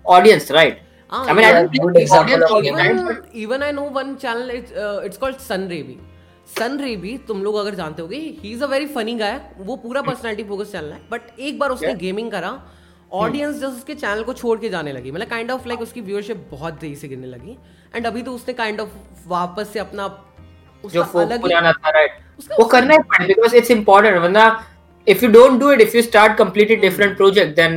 [0.06, 3.24] audience right हाँ, I mean yeah, I don't think the example audience of audience, even
[3.44, 5.68] even I know one channel it's uh, it's called Sun
[6.48, 10.02] सन रेबी तुम लोग अगर जानते होगे he is a very funny guy वो पूरा
[10.02, 12.00] personality focus channel है but एक बार उसने Yeah.
[12.00, 12.52] गेमिंग करा
[13.14, 16.48] ऑडियंस जस्ट उसके चैनल को छोड़ के जाने लगी मतलब काइंड ऑफ़ लाइक उसकी व्यूअरशिप
[16.52, 17.58] बहुत तेज़ी से गिरने लगी
[17.96, 18.90] एंड अभी तो उसने काइंड ऑफ़
[19.28, 20.08] वापस से अपना
[20.84, 24.22] जो उसका folk अलग पुराना था right उसका वो करना ही पड़ेगा because it's important
[24.22, 24.46] वरना
[25.08, 27.76] if you don't do it if you start completely different project then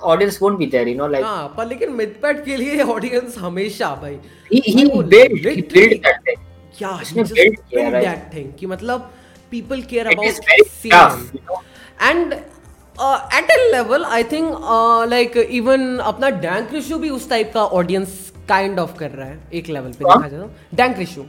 [0.00, 3.94] audience won't be there you know like हाँ पर लेकिन मिथपैट के लिए ऑडियंस हमेशा
[4.02, 4.16] भाई
[4.52, 6.40] he he वो built he literally- built that thing
[6.78, 8.04] क्या उसने build किया, right?
[8.04, 9.10] दैट थिंग कि मतलब
[9.50, 10.34] people care about
[10.86, 11.08] know
[12.02, 14.54] and at a level I think
[15.10, 19.38] like even अपना डैंक रिशू भी उस टाइप का ऑडियंस काइंड ऑफ़ कर रहा है
[19.54, 20.04] एक लेवल पे?
[20.04, 21.24] देखा जाए तो डैंक रिशू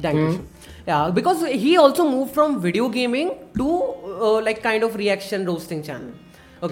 [0.00, 0.38] डैंक रिशू
[0.88, 6.12] या because he also move from video gaming to like kind of reaction roasting channel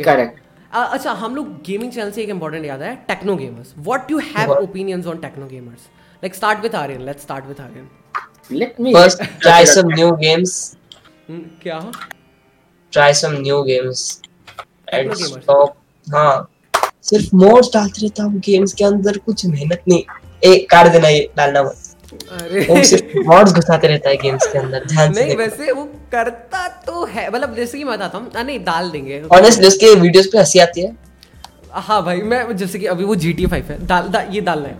[0.04, 0.38] Correct.
[0.72, 4.52] अच्छा हम लोग गेमिंग चैनल से एक इंपॉर्टेंट याद है Techno Gamers what you have?
[4.52, 5.80] Opinions on Techno Gamers
[6.22, 7.88] like start with Aryan let's start with Aryan
[8.50, 10.54] let me First, try some new games.
[11.62, 11.78] क्या
[12.92, 14.02] Try some new games.
[14.96, 15.70] And stop.
[16.06, 16.34] हाँ
[17.10, 20.02] सिर्फ़ modes डालते रहता हूँ games के अंदर कुछ मेहनत नहीं.
[20.44, 21.93] ए काट देना ये डालना मत.
[22.68, 26.66] वो सिर्फ़ मोड्स घुसाते रहता है गेम्स के अंदर ध्यान से नहीं वैसे वो करता
[26.86, 30.26] तो है मतलब जैसे कि मैं बताता हूँ हाँ, नहीं डाल देंगे। ऑनेस्टली उसके वीडियोस
[30.32, 30.96] पे हँसी आती है?
[31.72, 34.68] हाँ भाई मैं जैसे कि अभी वो जी टी फाइव है डाल दा, ये डालना
[34.68, 34.78] है।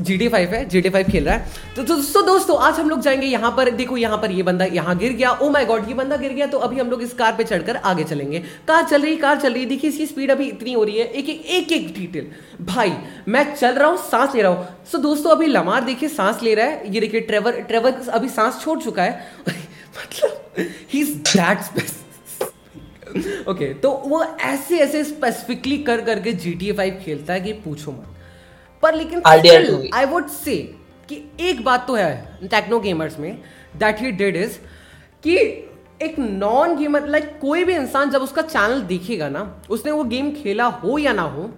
[0.00, 2.78] जी टी फाइव है जी टी फाइव खेल रहा है। तो तो, तो दोस्तों आज
[2.80, 5.64] हम लोग जाएँगे यहाँ पर। देखो यहाँ पर ये बंदा यहाँ गिर गया। ओ माय
[5.64, 8.38] गॉड ये बंदा गिर गया। तो अभी हम लोग इस कार पे चढ़कर आगे चलेंगे।
[8.68, 11.28] कार चल रही कार चल रही। देखिए इसकी स्पीड अभी इतनी हो रही है। एक
[11.28, 12.30] एक एक एक डिटेल
[12.64, 12.92] भाई
[13.28, 16.54] मैं चल रहा हूँ सांस ले रहा हूँ। सो दोस्तों अभी लमार देखिए सांस ले
[16.54, 21.58] रहा है। ये देखिए ट्रेवर ट्रेवर अभी सांस छोड़ चुका है। मतलब ही इज़ दैट
[23.48, 27.92] ओके तो वो ऐसे ऐसे स्पेसिफिकली कर करके जी टी फाइव खेलता है कि पूछो
[27.92, 28.13] मत।
[28.84, 29.90] पर लेकिन.
[29.94, 30.56] आई वुड से
[31.08, 33.36] कि एक बात तो है टेक्नो गेमर्स में
[33.76, 34.58] दैट ही डिड इज़
[35.24, 35.36] कि
[36.02, 40.30] एक नॉन गेमर लाइक कोई भी इंसान जब उसका चैनल देखेगा ना उसने वो गेम
[40.32, 41.50] खेला हो या ना हो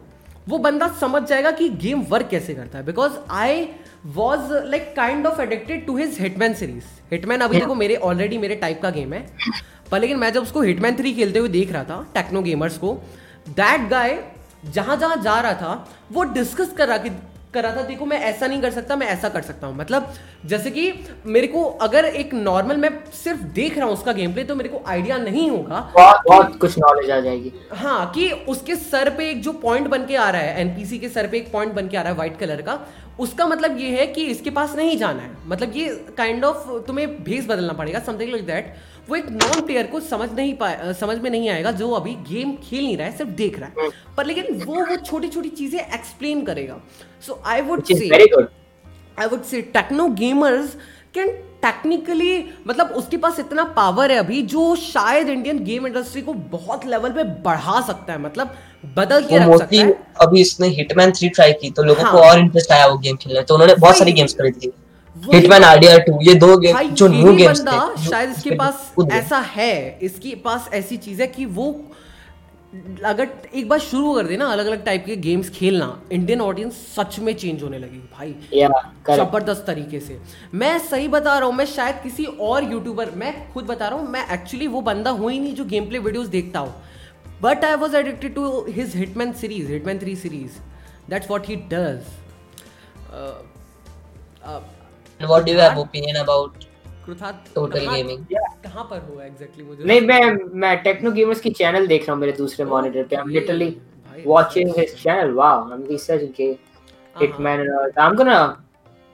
[0.48, 3.68] वो बंदा समझ जाएगा कि गेम वर्क कैसे करता है। Because I
[4.14, 8.54] was like kind of addicted to his Hitman series Hitman अभी देखो मेरे ऑलरेडी मेरे
[8.56, 9.26] टाइप का गेम है।
[9.90, 12.92] पर लेकिन मैं जब उसको हिटमैन थ्री खेलते हुए देख रहा था टेक्नो गेमर्स को
[13.50, 14.14] दैट गाय
[14.72, 17.10] जहाँ जहाँ जा रहा था, वो डिस्कस कर रहा कि
[17.54, 20.12] कर रहा था, देखो, मैं ऐसा नहीं कर सकता, मैं ऐसा कर सकता हूँ। मतलब
[20.46, 20.92] जैसे कि
[21.26, 24.68] मेरे को अगर एक नॉर्मल मैं सिर्फ़ देख रहा हूँ उसका गेम प्ले तो मेरे
[24.68, 29.30] को आइडिया नहीं होगा। बहुत बहुत कुछ नॉलेज आ जाएगी। हाँ कि उसके सर पे
[29.30, 31.88] एक जो पॉइंट बन के आ रहा है एनपीसी के सर पे एक पॉइंट बन
[31.88, 32.78] के आ रहा है व्हाइट कलर का
[33.20, 36.68] उसका मतलब ये है कि इसके पास नहीं जाना है। मतलब ये काइंड kind ऑफ़
[36.68, 38.74] of, तुम्हें भेस बदलना पड़ेगा समथिंग लाइक दैट
[39.08, 42.54] वो एक नॉन प्लेयर को समझ नहीं पाए समझ में नहीं आएगा जो अभी गेम
[42.64, 45.80] खेल नहीं रहा है सिर्फ़ देख रहा है। पर लेकिन वो वो छोटी छोटी चीज़ें
[45.80, 46.80] एक्सप्लेन करेगा।
[47.26, 48.08] So I would say
[49.20, 50.76] I would say Techno Gamers
[51.14, 51.28] can
[51.62, 52.32] technically
[52.68, 57.12] मतलब उसके पास इतना पावर है अभी जो शायद इंडियन गेम इंडस्ट्री को बहुत लेवल
[57.12, 58.54] पे बढ़ा सकता है मतलब
[58.96, 62.12] बदल के रख सकता है। अभी इसने हिटमैन 3 ट्राई की तो लोगों हाँ.
[62.12, 64.72] को और इंटरेस्ट आया वो गेम खेलने तो उन्होंने बहुत सारी गेम्स खरीद ली।
[65.34, 69.98] हिटमैन आरडीआर 2 ये दो गेम जो न्यू गेम्स थे शायद इसके पास ऐसा है
[70.02, 71.72] इसके पास ऐसी चीज़ है कि वो
[73.04, 77.18] अगर एक बार शुरू कर देना अलग अलग टाइप के गेम्स खेलना। इंडियन ऑडियंस सच
[77.18, 78.34] में चेंज होने लगेगी भाई।
[79.16, 80.18] ज़बरदस्त तरीके से।
[80.54, 84.08] मैं सही बता रहा हूँ मैं शायद किसी और यूट्यूबर मैं खुद बता रहा हूँ
[84.10, 86.74] मैं एक्चुअली वो बंदा हूँ ही नहीं जो गेम प्ले वीडियोज़ देखता हूँ।
[87.42, 90.58] But I was addicted to his Hitman series Hitman three series
[91.10, 92.00] that's what he does
[95.20, 96.64] what do you have opinion about
[97.54, 98.24] Total Gaming
[98.66, 100.22] कहाँ पर हुआ एग्जैक्टली मुझे नहीं मैं
[100.62, 103.76] मैं टेक्नो गेमर्स की चैनल देख रहा हूँ मेरे दूसरे मॉनिटर पे I am literally
[104.24, 106.58] watching his channel wow i'm researching okay
[107.16, 108.38] hitman and all i'm gonna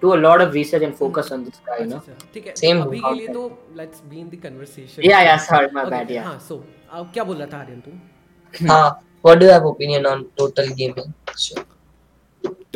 [0.03, 2.01] do a lot of research and focus on this guy you know
[2.35, 3.43] ठीक है same अभी के लिए तो
[3.81, 6.61] let's be in the conversation yeah yeah sorry my bad yeah हाँ so
[6.93, 8.87] अब क्या बोल रहा था आर्यन तू हाँ
[9.27, 11.13] what do you have opinion on total gaming
[11.47, 11.67] sure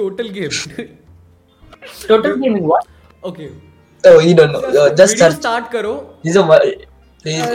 [0.02, 0.58] total game
[2.08, 2.92] total gaming what
[3.30, 3.50] okay
[4.06, 4.52] तो he don't
[4.98, 5.94] just search start करो.
[6.26, 6.40] Is a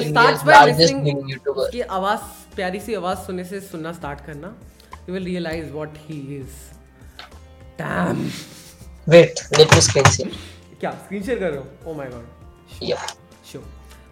[0.07, 2.21] start by listening YouTuber की आवाज़
[2.55, 4.55] प्यारी सी आवाज़ सुनने से सुनना स्टार्ट करना।
[5.09, 6.55] You will realize what he is
[7.81, 8.17] damn
[9.09, 10.31] wait let me screen share
[10.79, 10.91] क्या?
[10.91, 11.69] स्क्रीन शेयर कर रहा हूँ?
[11.87, 12.97] Oh my God yo
[13.51, 13.63] show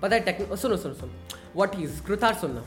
[0.02, 1.14] पता है टेक्निक सुनो सुनो सुनो।
[1.56, 2.64] व्हाट इज़ कृथार सुनना।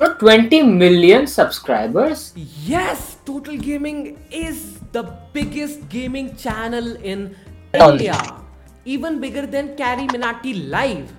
[0.00, 2.22] For 20 million subscribers?
[2.70, 4.00] Yes, Total Gaming
[4.40, 4.58] is
[4.96, 5.02] the
[5.36, 7.22] biggest gaming channel in
[7.86, 8.18] India.
[8.86, 11.12] Even bigger than Carrie Minati live.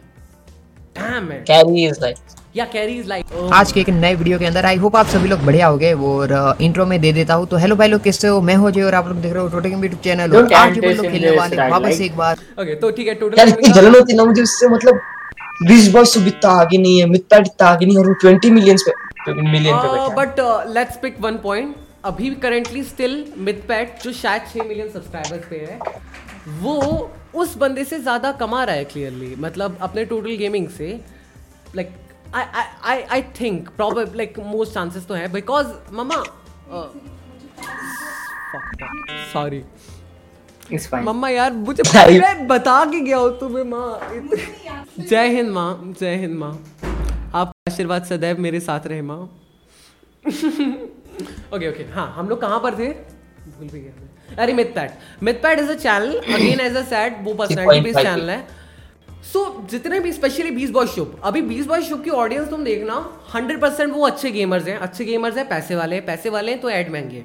[0.96, 1.46] Damn it.
[1.46, 2.18] Carrie is like
[2.56, 5.28] या Carry is like आज के एक नए वीडियो के अंदर आई होप आप सभी
[5.30, 8.28] लोग बढ़िया हो गए और इंट्रो में दे देता हूँ। तो हेलो भाई लोग किससे
[8.28, 8.40] हो?
[8.42, 10.78] मैं हो जय और आप लोग देख रहे हो टोटल गेम यूट्यूब चैनल और आज
[10.78, 14.14] लोग खेलने वाले वापस एक बार। ओके तो ठीक है टोटल यार इतनी जलन होती
[14.14, 15.00] ना मुझे इससे मतलब
[15.68, 19.34] बीस से इतना आगे नहीं है मित्ता इतना आगे नहीं और वो 20 मिलियंस पे
[19.34, 21.76] मिलियन पे बैठा but let's pick one point
[22.06, 25.80] अभी करेंटली स्टिल मिथपैट जो शायद 6 मिलियन सब्सक्राइबर्स पे है
[26.62, 26.76] वो
[27.38, 30.89] उस बंदे से ज़्यादा कमा रहा है क्लियरली मतलब अपने टोटल गेमिंग से।
[31.76, 31.91] Like
[32.36, 36.23] I I I think probably like most chances तो है। बिकॉज़ मम्मा
[39.34, 39.63] सॉरी
[41.04, 41.84] मम्मा यार मुझे
[42.19, 44.00] मैं बता के गया हूँ तुम्हें माँ।
[45.00, 46.52] जय हिंद माँ। जय हिंद माँ।
[47.36, 49.19] आप आशीर्वाद सदैव मेरे साथ रहे माँ।
[50.28, 52.89] ओके ओके हाँ हम लोग कहाँ पर थे?
[52.89, 54.07] भूल भी गया
[54.40, 58.46] अरे Mythpat Mythpat is a channel again as a set वो पर्सनालिटी बेस्ड चैनल है.
[59.24, 62.63] सो so, जितने भी स्पेशली बीस बॉय शुभ अभी बीस बॉय शुभ की ऑडियंस तुम
[62.63, 62.94] देखना
[63.34, 66.62] हंड्रेड परसेंट वो अच्छे गेमर्स हैं अच्छे गेमर्स हैं पैसे वाले हैं पैसे वाले हैं
[66.62, 67.24] तो एड महँगे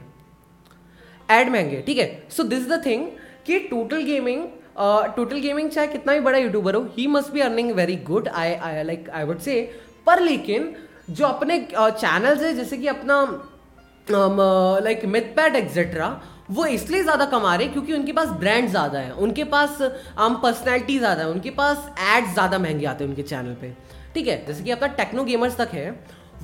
[1.28, 2.08] एड महँगे ठीक है?
[2.30, 3.06] सो दिस द थिंग
[3.46, 4.44] कि टोटल गेमिंग
[5.16, 8.54] टोटल गेमिंग चाहे कितना भी बड़ा यूट्यूबर हो he must be earning very good I
[8.54, 9.60] I like I would say
[10.06, 10.74] पर लेकिन
[11.10, 13.16] जो अपने चैनल्स uh, है जैसे कि अपना
[14.84, 16.08] लाइक मिथपैट एक्सेट्रा
[16.50, 19.78] वो इसलिए ज़्यादा कमा रहे क्योंकि उनके पास ब्रांड ज़्यादा है उनके पास
[20.18, 23.72] आम पर्सनैलिटी ज़्यादा है उनके पास एड्स ज़्यादा महँगे आते हैं उनके चैनल पे।
[24.14, 25.90] ठीक है जैसे कि अपना टेक्नो गेमर्स तक है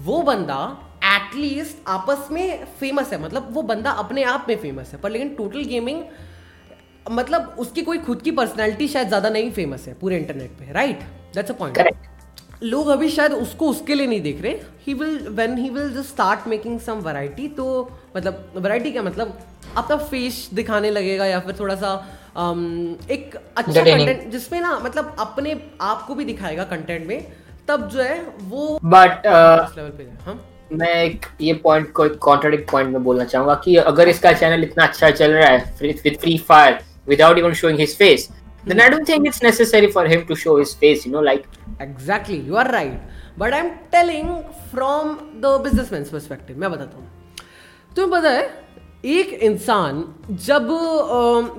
[0.04, 0.60] वो बंदा
[1.06, 5.34] एटलीस्ट आपस में फ़ेमस है मतलब वो बंदा अपने आप में फ़ेमस है पर लेकिन
[5.34, 6.02] टोटल गेमिंग
[7.10, 11.02] मतलब उसकी कोई खुद की पर्सनैलिटी शायद ज़्यादा नहीं फ़ेमस है पूरे इंटरनेट पे राइट
[11.34, 11.78] दैट्स अ पॉइंट
[12.62, 14.52] लोग अभी शायद उसको उसके लिए नहीं देख रहे।
[14.86, 17.66] He will when he will just start making some variety तो
[18.16, 19.38] मतलब वैरायटी क्या मतलब
[19.76, 21.90] अपना फेस दिखाने लगेगा या फिर थोड़ा सा
[22.36, 27.26] um, एक अच्छा कंटेंट जिसमें ना मतलब अपने आप को भी दिखाएगा कंटेंट में
[27.68, 30.40] तब जो है वो बट लेवल uh, पे हम
[30.72, 34.84] मैं एक ये पॉइंट को कॉन्ट्राडिक्ट पॉइंट में बोलना चाहूँगा कि अगर इसका चैनल इतना
[34.86, 38.28] अच्छा चल रहा है with Free Fire without even showing his face
[38.64, 41.46] then I don't think it's necessary for him to show his face, you know, like.
[41.80, 43.00] Exactly, you are right.
[43.36, 46.56] But I'm telling from the businessman's perspective.
[46.56, 47.06] मैं बताता हूँ
[47.96, 48.42] तुम्हें पता है
[49.04, 50.02] एक इंसान
[50.44, 50.68] जब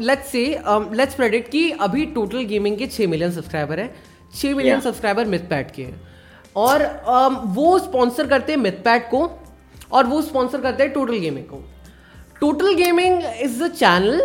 [0.02, 0.46] let's say
[0.94, 3.94] let's predict कि अभी टोटल गेमिंग के छः मिलियन सब्सक्राइबर हैं
[4.36, 6.02] छः मिलियन सब्सक्राइबर मिथपैट के हैं।
[6.56, 9.30] और um, वो स्पॉन्सर करते हैं मिथपैट को
[9.92, 11.64] और वो स्पॉन्सर करते हैं टोटल गेमिंग को।
[12.42, 14.22] Total Gaming is a channel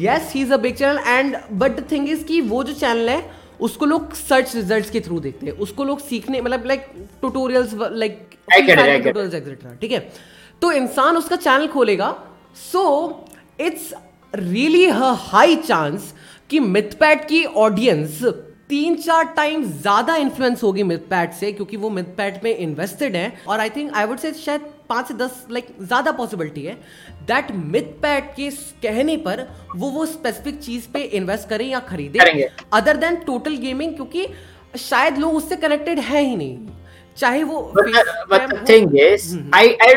[0.00, 3.08] yes he is a big channel and but the thing is कि वो जो चैनल
[3.08, 6.86] है उसको लोग सर्च रिजल्ट्स के थ्रू देखते हैं। उसको लोग सीखने मतलब like
[7.20, 10.08] tutorials like tutorials etcetera ठीक है?
[10.62, 12.16] तो इंसान उसका चैनल खोलेगा
[12.56, 12.84] so
[13.60, 13.92] it's
[14.34, 16.12] really high chance
[16.50, 18.22] कि मिथपैट की ऑडियंस
[18.68, 23.60] तीन चार टाइम ज़्यादा इन्फ्लुएंस होगी मिथपैट से क्योंकि वो मिथपैट में इन्वेस्टेड है। और
[23.60, 26.74] आई थिंक आई वुड से शायद पाँच से दस लाइक ज़्यादा पॉसिबिलिटी है
[27.26, 28.50] दैट मिथपैट के
[28.82, 29.46] कहने पर
[29.76, 34.26] वो वो स्पेसिफिक चीज़ पे इन्वेस्ट करें या खरीदे। अदर देन टोटल गेमिंग क्योंकि
[34.80, 36.56] शायद लोग उससे कनेक्टेड है ही नहीं।
[37.18, 37.72] चाहे वो
[39.54, 39.94] I I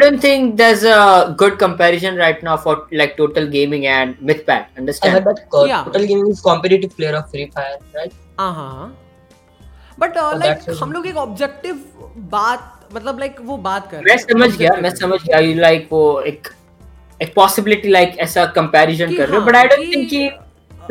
[1.40, 2.44] good comparison right
[10.00, 11.76] but like हम लोग एक ऑब्जेक्टिव
[12.18, 16.22] बात मतलब लाइक वो बात कर मैं समझ गया मैं समझ गया यू लाइक वो
[16.22, 16.48] एक
[17.22, 20.30] एक पॉसिबिलिटी लाइक ऐसा कंपैरिजन कर रहे हो बट आई डोंट थिंक कि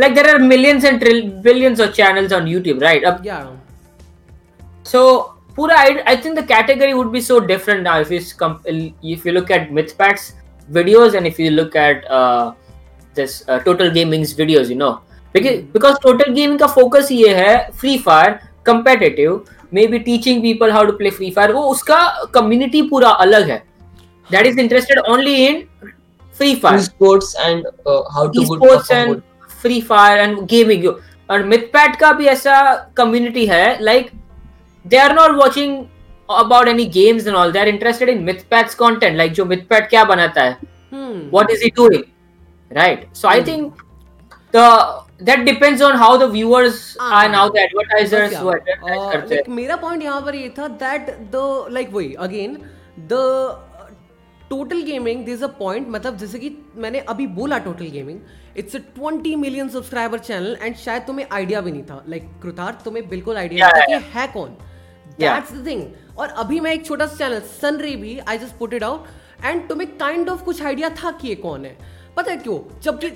[0.00, 1.04] like there are millions and
[1.42, 3.22] billions of channels on YouTube right अब
[4.86, 8.20] so pura I, I think the category would be so different now if you
[9.14, 10.32] if you look at mythpacks
[10.68, 12.52] videos and if you look at uh,
[13.16, 14.94] this uh, total gaming's videos you know.
[15.34, 19.44] Because Total Gaming का focus ये है Free Fire competitive
[19.86, 21.96] maybe teaching people how to play Free Fire वो उसका
[22.34, 23.56] community पूरा अलग है
[24.30, 25.62] that is interested only in
[26.36, 29.20] Free Fire sports and how to sports and
[29.62, 30.86] Free Fire and gaming
[31.30, 32.60] और मिथपैट का भी ऐसा
[32.96, 34.10] कम्युनिटी है like
[34.84, 35.84] they are not watching
[36.28, 40.42] about any games and all they're interested in mythpat's content like जो mythpat क्या बनाता
[40.42, 40.58] है
[40.92, 41.18] hmm.
[41.30, 42.04] what is he doing
[42.70, 43.34] right so hmm.
[43.34, 43.82] i think
[44.54, 44.64] the
[45.20, 48.40] that depends on how the viewers uh, and how the advertisers yeah.
[48.40, 51.44] uh, like मेरा point यहाँ पर ये था that the
[51.76, 52.58] like वही again
[53.12, 53.22] the
[54.50, 58.18] Total Gaming this a point मतलब जैसे कि मैंने अभी बोला Total Gaming
[58.58, 62.42] it's a 20 million subscriber channel and शायद तुम्हें आइडिया भी नहीं था लाइक like,
[62.42, 64.56] कृतार्थ तुम्हें बिल्कुल आइडिया yeah, नहीं था कि है कौन
[65.20, 68.74] दैट्स द थिंग और अभी मैं एक छोटा सा चैनल सनरे भी I just put
[68.74, 71.76] it out and तुम्हें काइंड ऑफ़ कुछ आइडिया था कि ये कौन है?
[72.16, 72.58] पता है क्यों?
[72.82, 73.06] जबकि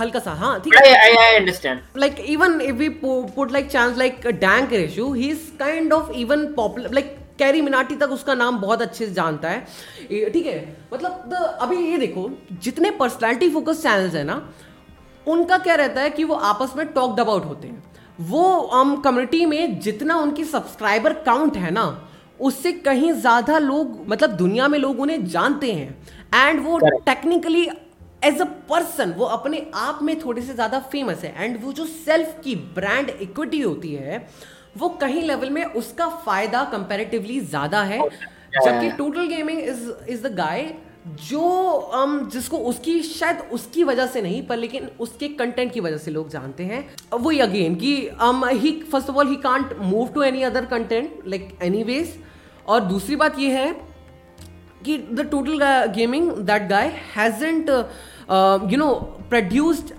[0.00, 4.26] हल्का सा हाँ ठीक है। I understand like even if we put like chance like
[4.26, 8.82] Dank Reshu he is kind of even popular like Carry Minati तक उसका नाम बहुत
[8.82, 9.60] अच्छे से जानता है।
[10.08, 10.76] ठीक है?
[10.94, 12.30] मतलब द अभी ये देखो
[12.62, 14.36] जितने पर्सनैलिटी फोकस चैनल्स है ना
[15.26, 17.91] उनका क्या रहता है कि वो आपस में टॉक्ड अबाउट होते हैं।
[18.22, 21.84] वो um, कम्युनिटी में जितना उनकी सब्सक्राइबर काउंट है ना
[22.40, 25.96] उससे कहीं ज़्यादा लोग मतलब दुनिया में लोग उन्हें जानते हैं।
[26.34, 27.66] एंड वो टेक्निकली
[28.24, 31.84] एज अ पर्सन वो अपने आप में थोड़े से ज़्यादा फ़ेमस है। एंड वो जो
[31.86, 34.26] सेल्फ की ब्रांड इक्विटी होती है
[34.78, 38.00] वो कहीं लेवल में उसका फ़ायदा कंपेरेटिवली ज़्यादा है।
[38.54, 40.62] जबकि Total Gaming is is the guy
[41.06, 41.40] जो
[41.96, 46.10] um, जिसको उसकी शायद उसकी वजह से नहीं पर लेकिन उसके कंटेंट की वजह से
[46.10, 47.94] लोग जानते हैं। वही अगेन कि
[48.60, 52.14] he first of all he can't move to any other content like any ways
[52.68, 53.72] और दूसरी बात ये है
[54.84, 55.58] कि the Total
[55.96, 57.70] Gaming that guy hasn't
[58.72, 58.92] you know
[59.28, 59.92] produced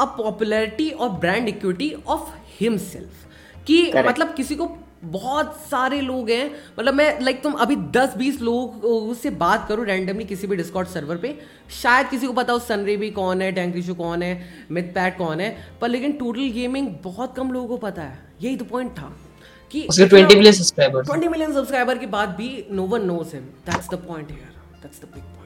[0.00, 2.30] a popularity और ब्रांड इक्विटी ऑफ़
[2.60, 4.66] हिमसेल्फ कि मतलब किसी को
[5.02, 10.24] बहुत सारे लोग हैं। मतलब मैं लाइक तुम अभी 10-20 लोग से बात करो रैंडमली
[10.24, 11.34] किसी भी डिस्कॉर्ड सर्वर पे।
[11.72, 15.56] शायद किसी को पता हो सनरेबी कौन है टैंक्रिशु कौन है मिथ पैट कौन है
[15.80, 19.12] पर लेकिन टोटल गेमिंग बहुत कम लोगों को पता है। यही तो पॉइंट था
[19.70, 23.44] कि उसके 20 मिलियन सब्सक्राइबर 20 मिलियन सब्सक्राइबर के बाद भी no one knows him
[23.66, 25.36] that's the point here that's the big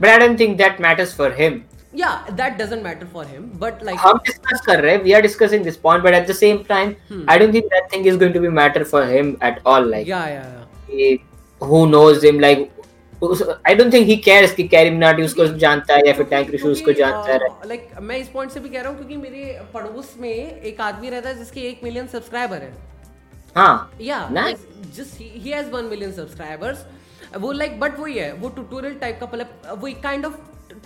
[0.00, 1.54] but I don't think that matters for him.
[1.96, 3.50] Yeah, that doesn't matter for him.
[3.60, 6.62] But like हम discuss कर रहे we are discussing this point, but at the same
[6.70, 7.24] time, hmm.
[7.34, 9.92] I don't think that thing is going to be matter for him at all.
[9.94, 10.64] Like yeah, yeah, yeah.
[10.88, 11.22] He,
[11.60, 12.40] who knows him?
[12.46, 12.72] Like
[13.64, 16.68] I don't think he cares कि Carry Minati उसको जानता है या फिर tank Rishu
[16.68, 17.38] उसको जानता है
[17.68, 21.10] like मैं इस पॉइंट से भी कह रहा हूँ क्योंकि मेरे पड़ोस में एक आदमी
[21.10, 22.72] रहता है जिसके एक मिलियन सब्सक्राइबर है
[23.56, 24.18] हाँ या
[24.96, 26.84] just he has one million subscribers
[27.40, 30.34] वो लाइक बट वही है वो ट्यूटोरियल टाइप का मतलब वो एक काइंड ऑफ़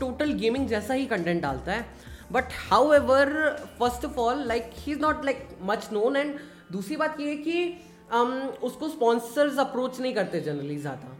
[0.00, 1.86] टोटल गेमिंग जैसा ही कंटेंट डालता है
[2.32, 2.52] but
[2.92, 3.32] however
[3.78, 6.34] first of all like he is not like much known and
[6.72, 7.72] दूसरी बात ये है कि
[8.14, 11.16] um, उसको स्पॉन्सर्स अप्रोच नहीं करते जनरली ज़्यादा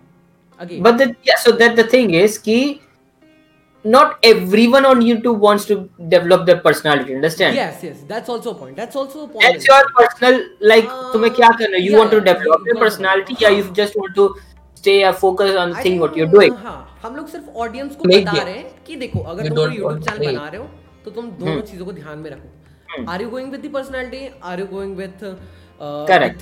[0.59, 2.61] again but the yeah, so that the thing is ki
[3.85, 5.77] not everyone on youtube wants to
[6.15, 9.69] develop their personality understand yes yes that's also a point that's also a point that's
[9.69, 13.65] your personal like uh, kya karna you yeah, want to develop your personality yeah you
[13.81, 14.27] just want to
[14.81, 16.55] stay a focus on the thing what you're doing.
[16.67, 20.27] हाँ हम लोग सिर्फ़ audience को बता रहे हैं कि देखो अगर तुम YouTube चैनल
[20.27, 20.69] बना रहे हो
[21.05, 21.71] तो तुम दोनों hmm.
[21.71, 25.25] चीज़ों को ध्यान में रखो। Are you going with the personality are you going with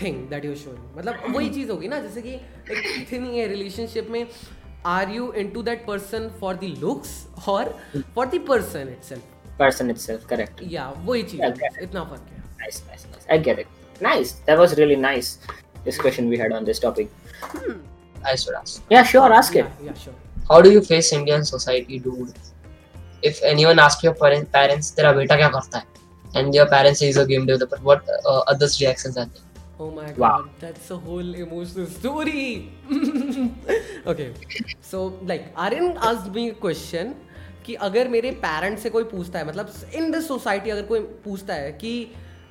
[0.02, 4.10] thing that you showing मतलब वही चीज़ होगी ना जैसे कि एक थिंग है रिलेशनशिप
[4.10, 4.26] में
[4.86, 7.16] are you into that person for the looks
[7.48, 7.74] और
[8.14, 10.60] for the person itself person itself correct.
[10.72, 11.42] या वही चीज़
[11.82, 13.24] इतना फ़र्क है। Nice nice nice.
[13.34, 13.68] I get it.
[14.00, 14.34] Nice.
[14.48, 15.30] That was really nice
[15.86, 17.08] discussion we had on this topic.
[18.24, 18.82] I should ask.
[18.92, 20.14] yeah sure ask it या sure
[20.50, 22.32] How do you face Indian society, dude?
[23.22, 25.84] If anyone asks your parents, parents तेरा बेटा क्या करता है?
[26.40, 27.78] And your parents say he's a game developer.
[27.88, 29.44] What uh, others reactions are there?
[29.80, 30.30] Oh my Wow.
[30.30, 32.46] god, that's a whole emotional story.
[34.06, 34.32] okay,
[34.80, 35.02] so
[35.32, 37.14] like Aryan asked me a question
[37.66, 41.54] कि अगर मेरे parents से कोई पूछता है मतलब in this society अगर कोई पूछता
[41.54, 41.92] है कि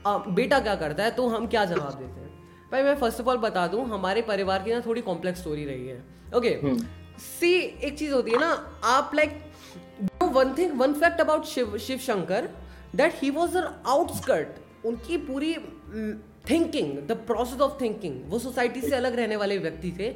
[0.05, 2.26] अ, बेटा क्या करता है तो हम क्या जवाब देते हैं
[2.71, 5.87] भाई मैं फ़र्स्ट ऑफ़ ऑल बता दूँ हमारे परिवार की ना थोड़ी कॉम्प्लेक्स स्टोरी रही
[5.87, 6.03] है।
[6.35, 6.59] ओके
[7.19, 8.49] सी एक चीज़ होती है ना
[8.85, 9.39] आप like
[10.23, 12.49] one thing one fact about Shiv Shiv Shankar
[12.95, 15.53] that he was uh outskirt उनकी पूरी
[16.49, 20.09] thinking the process of thinking वो सोसाइटी से अलग रहने वाले व्यक्ति थे।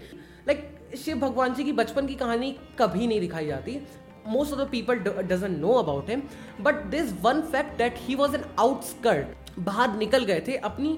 [0.47, 3.79] लाइक शिव भगवान जी की बचपन की कहानी कभी नहीं दिखाई जाती।
[4.27, 6.21] Most of the people doesn't know about him
[6.61, 10.93] but this one fact that he was an outskirt बाहर निकल गए थे अपनी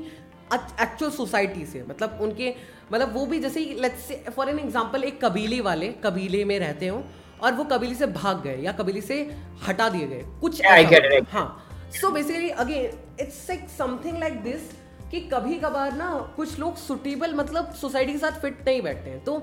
[0.53, 2.53] एक्चुअल सोसाइटी से मतलब उनके
[2.91, 6.87] मतलब वो भी जैसे let's say for an example एक कबीले वाले कबीले में रहते
[6.87, 7.03] हो
[7.41, 9.19] और वो कबीले से भाग गए या कबीले से
[9.67, 11.25] हटा दिए गए कुछ Yeah.
[11.29, 11.47] हाँ।
[11.91, 14.71] So basically again it's like something like this
[15.11, 19.23] कि कभी कभार ना कुछ लोग सुटेबल मतलब सोसाइटी के साथ फिट नहीं बैठते हैं।
[19.23, 19.35] तो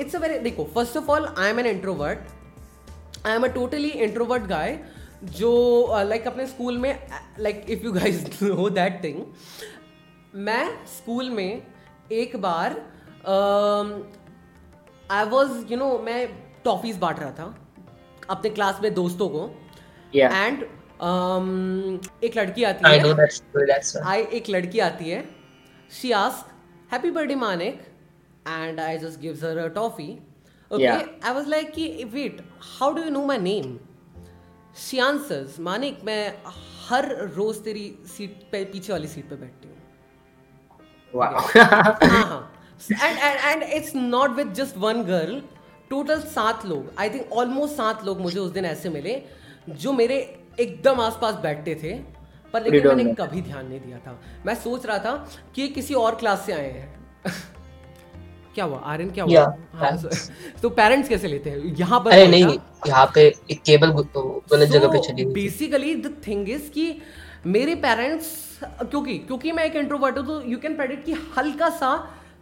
[0.00, 3.88] इट्स अ वेरी देखो first of all I am an introvert I am a totally
[3.88, 4.78] introvert guy
[5.24, 5.52] जो
[6.08, 7.08] लाइक अपने स्कूल में
[7.40, 9.22] like if you guys know that thing
[10.34, 11.62] मैं स्कूल में
[12.12, 12.74] एक बार
[15.10, 16.26] आई वॉज़ यू नो मैं
[16.64, 17.54] टॉफीज बांट रहा था
[18.30, 19.50] अपने क्लास में दोस्तों को।
[20.14, 20.62] एंड
[22.24, 24.02] एक लड़की आती I है.
[24.04, 25.22] आई एक लड़की आती है।
[25.92, 27.80] She ask happy birthday Manik
[28.48, 30.12] and I just gives her a toffee
[30.70, 32.40] okay I was like कि wait
[32.78, 33.78] how do you know my name
[34.78, 36.22] she answers Manik मैं
[36.88, 37.04] हर
[37.34, 39.69] रोज तेरी सीट पे पीछे वाली सीट पे बैठती हूँ
[41.16, 41.40] wow.
[41.56, 42.52] हाँ
[42.92, 45.42] and and and it's not with just one girl
[45.90, 46.92] total सात लोग.
[46.98, 49.22] आई थिंक ऑलमोस्ट सात लोग मुझे उस दिन ऐसे मिले
[49.68, 50.16] जो मेरे
[50.60, 51.92] एकदम आसपास बैठते थे
[52.52, 55.14] पर लेकिन मैंने कभी ध्यान नहीं दिया था। मैं सोच रहा था
[55.54, 56.88] कि ये किसी और क्लास से आए हैं।
[58.54, 58.78] क्या हुआ?
[58.78, 59.56] आर्यन क्या हुआ?
[59.74, 59.96] हाँ,
[60.62, 61.58] तो पेरेंट्स कैसे लेते हैं?
[61.76, 66.48] यहाँ पर अरे नहीं यहाँ पे एक केबल गलत जगह पे चली बेसिकली द थिंग
[66.50, 66.90] इज़ कि
[67.46, 68.26] मेरे पेरेंट्स
[68.62, 71.92] क्योंकि क्योंकि मैं एक इंट्रोवर्ट हूँ तो यू कैन प्रेडिक्ट कि हल्का सा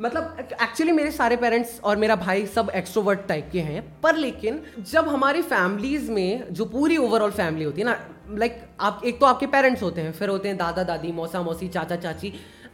[0.00, 4.60] मतलब एक्चुअली मेरे सारे पेरेंट्स और मेरा भाई सब एक्सट्रोवर्ट टाइप के हैं, पर लेकिन
[4.80, 7.98] जब हमारी फैमिलीज़ में जो पूरी ओवरऑल फैमिली होती है ना
[8.30, 11.68] लाइक आप, एक तो आपके पेरेंट्स होते हैं, फिर होते हैं दादा, दादी, मौसा, मौसी,
[11.68, 12.32] चाचा, चाची।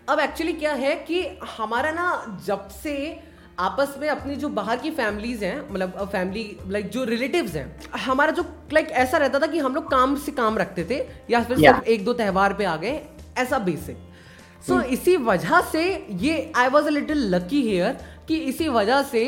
[0.08, 1.22] अब एक्चुअली क्या है कि
[1.56, 2.94] हमारा ना, जब से
[3.60, 7.66] आपस में अपनी जो बाहर की फैमिलीज़ हैं मतलब फैमिली लाइक जो रिलेटिव्स हैं
[8.04, 10.98] हमारा जो लाइक ऐसा रहता था कि हम लोग काम से काम रखते थे
[11.30, 11.74] या फिर Yeah.
[11.74, 13.00] सिर्फ़ एक दो त्यौहार पे आ गए
[13.38, 13.96] ऐसा बेसिक
[14.66, 15.84] सो इसी वजह से
[16.22, 17.96] ये I was a little lucky here
[18.28, 19.24] कि इसी वजह से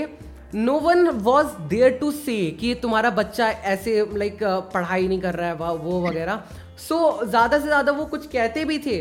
[0.55, 4.39] no one was there to say कि तुम्हारा बच्चा ऐसे लाइक
[4.75, 6.43] पढ़ाई नहीं कर रहा है वा- वो वगैरह.
[6.89, 8.97] सो ज़्यादा से ज़्यादा वो कुछ कहते भी थे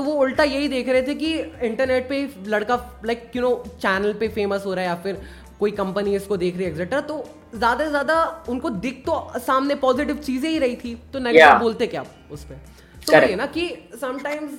[0.00, 1.32] तो वो उल्टा यही देख रहे थे कि
[1.62, 5.20] इंटरनेट पे लड़का लाइक यू नो चैनल पे फ़ेमस हो रहा है या फिर
[5.58, 7.16] कोई कंपनी इसको देख रही है एक्सेट्रा तो
[7.54, 8.16] ज़्यादा से ज़्यादा
[8.48, 11.60] उनको दिख तो सामने पॉजिटिव चीज़ें ही रही थी तो नेगेटिव Yeah.
[11.60, 12.60] बोलते क्या उस पर
[13.06, 13.12] तो.
[13.18, 13.66] ये ना कि
[14.00, 14.58] sometimes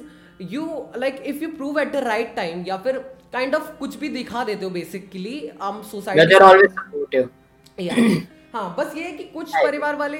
[0.51, 0.65] you
[0.97, 2.97] like if you prove at the right time या फिर
[3.33, 7.25] काइंड ऑफ़ of कुछ भी दिखा देते हो बेसिकली हम सोसाइटी
[8.53, 10.17] हाँ बस ये है कि कुछ परिवार वाले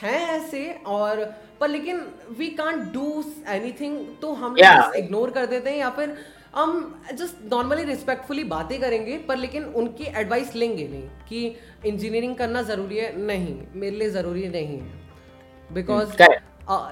[0.00, 1.24] हैं ऐसे और
[1.60, 2.00] पर लेकिन
[2.38, 4.56] वी कांट डू एनीथिंग तो हम
[4.96, 6.16] इग्नोर कर देते हैं या फिर
[6.54, 12.62] हम जस्ट नॉर्मली रिस्पेक्टफुली बातें करेंगे पर लेकिन उनकी एडवाइस लेंगे नहीं कि इंजीनियरिंग करना
[12.62, 16.16] ज़रूरी है। नहीं मेरे लिए ज़रूरी नहीं है। Because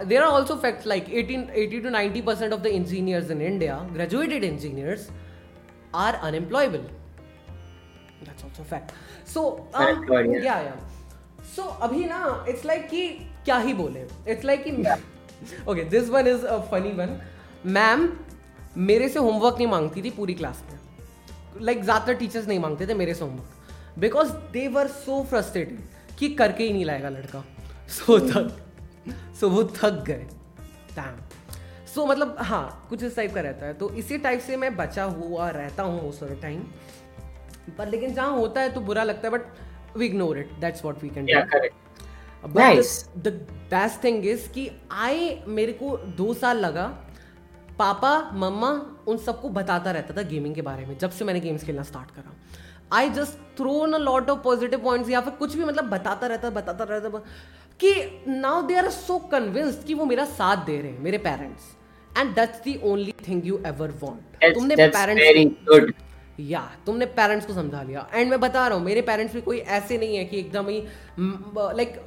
[0.07, 3.79] there are also fact like eighteen eighty two ninety percent of the engineers in India
[3.93, 5.09] graduated engineers
[5.95, 6.87] are unemployable
[9.35, 9.43] so
[10.45, 10.61] या
[11.57, 16.27] सो अभी ना इट्स लाइक like कि क्या ही बोले इट्स लाइक कि this one
[16.27, 17.11] is is a funny one.
[17.67, 18.09] Ma'am
[18.79, 20.79] मेरे से होमवर्क नहीं मांगती थी पूरी क्लास में।
[21.61, 26.17] लाइक like, ज़्यादातर टीचर्स नहीं मांगते थे मेरे से homework because they were so frustrated
[26.19, 27.45] कि करके ही नहीं लाएगा लड़का।
[27.89, 28.57] सो थक
[29.41, 30.27] सो वो थक गए।
[30.95, 31.21] डैम
[31.95, 35.05] सो मतलब हाँ कुछ इस टाइप का रहता है। तो इसी टाइप से मैं बचा
[35.05, 36.61] हुआ रहता हूँ उस टाइम
[37.79, 41.03] पर लेकिन जहाँ होता है तो बुरा लगता है but we ignore it that's what
[41.03, 41.45] we can yeah
[42.47, 46.87] best thing is कि आई मेरे को दो साल लगा।
[47.79, 48.71] पापा मम्मा
[49.09, 52.11] उन सबको बताता रहता था गेमिंग के बारे में जब से मैंने गेम्स खेलना स्टार्ट
[52.11, 52.33] करा।
[52.93, 56.51] I just thrown a lot of positive points या फिर कुछ भी मतलब बताता रहता
[56.51, 57.19] बताता रहता
[57.81, 57.93] कि
[58.29, 61.63] now they are so convinced कि वो मेरा साथ दे रहे हैं मेरे parents
[62.19, 65.93] and that's the only thing you ever want तुमने पेरेंट्स
[66.41, 69.59] या तुमने पेरेंट्स को समझा लिया। एंड मैं बता रहा हूँ मेरे पेरेंट्स भी कोई
[69.59, 70.79] ऐसे नहीं है कि एकदम ही
[71.19, 71.99] like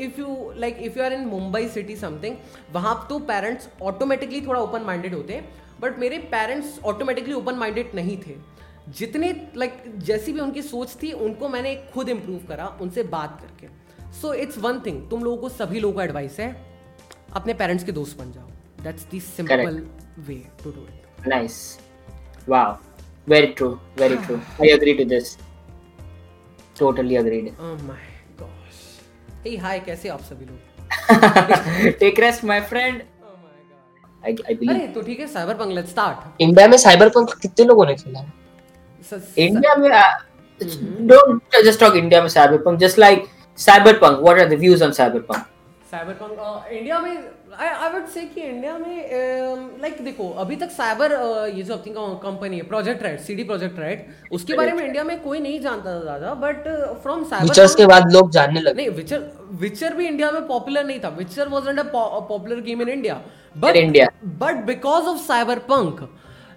[0.00, 2.36] if you like if you are in Mumbai city something
[2.72, 7.94] वहाँ तो पेरेंट्स ऑटोमेटिकली थोड़ा ओपन माइंडेड होते हैं बट मेरे पेरेंट्स ऑटोमेटिकली ओपन माइंडेड
[7.94, 8.36] नहीं थे।
[8.90, 13.40] जितने लाइक like, जैसी भी उनकी सोच थी उनको मैंने खुद इम्प्रूव करा उनसे बात
[13.40, 13.68] करके।
[14.12, 16.48] सो इट्स वन थिंग तुम लोगों को सभी लोगों का एडवाइस है
[17.32, 18.48] अपने पेरेंट्स के दोस्त बन जाओ।
[18.82, 19.86] That's the simple
[20.18, 20.34] way
[20.64, 21.56] to do it nice
[22.48, 22.76] wow
[23.28, 23.68] very true
[23.98, 25.36] very true I agree to this
[26.78, 28.06] totally agreed oh my
[28.40, 28.80] gosh
[29.46, 31.92] hey hi कैसे आप सभी लोग?
[32.00, 33.02] Take rest my friend
[34.24, 37.34] I I believe अरे तो ठीक है cyber punk let's start India में cyber punk
[37.42, 38.20] कितने लोगों ने खेला?
[38.20, 38.32] है
[39.36, 40.02] India, में, uh,
[40.60, 41.08] mm-hmm.
[41.08, 42.78] don't just talk India में cyberpunk.
[42.78, 43.26] Just like
[43.58, 45.42] cyberpunk, what are the views on cyberpunk?
[45.92, 47.16] cyberpunk uh, India में
[47.60, 51.62] आई आई वुड से कि इंडिया में लाइक um, देखो अभी तक साइबर uh, ये
[51.62, 51.92] जो अपनी
[52.22, 55.94] कंपनी है project red CD project red उसके बारे में इंडिया में कोई नहीं जानता
[55.94, 56.68] था ज़्यादा बट
[57.02, 59.30] फ्रॉम साइबर विचर्स के बाद लोग जानने लगे। नहीं विचर
[59.60, 63.20] विचर भी इंडिया में पॉपुलर नहीं था। Witcher wasn't a popular game in India
[63.56, 64.08] but India
[64.40, 65.18] but because of
[65.70, 66.08] Cyberpunk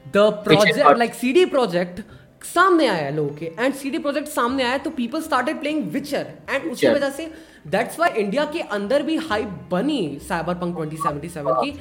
[0.07, 2.01] the project like CD project
[2.45, 6.71] सामने आया लोगों के एंड सीडी प्रोजेक्ट सामने आया तो people started playing Witcher and
[6.71, 7.31] उसकी वजह से
[7.67, 11.73] दैट्स वाई इंडिया के अंदर भी हाइप बनी साइबर पंक 2077 की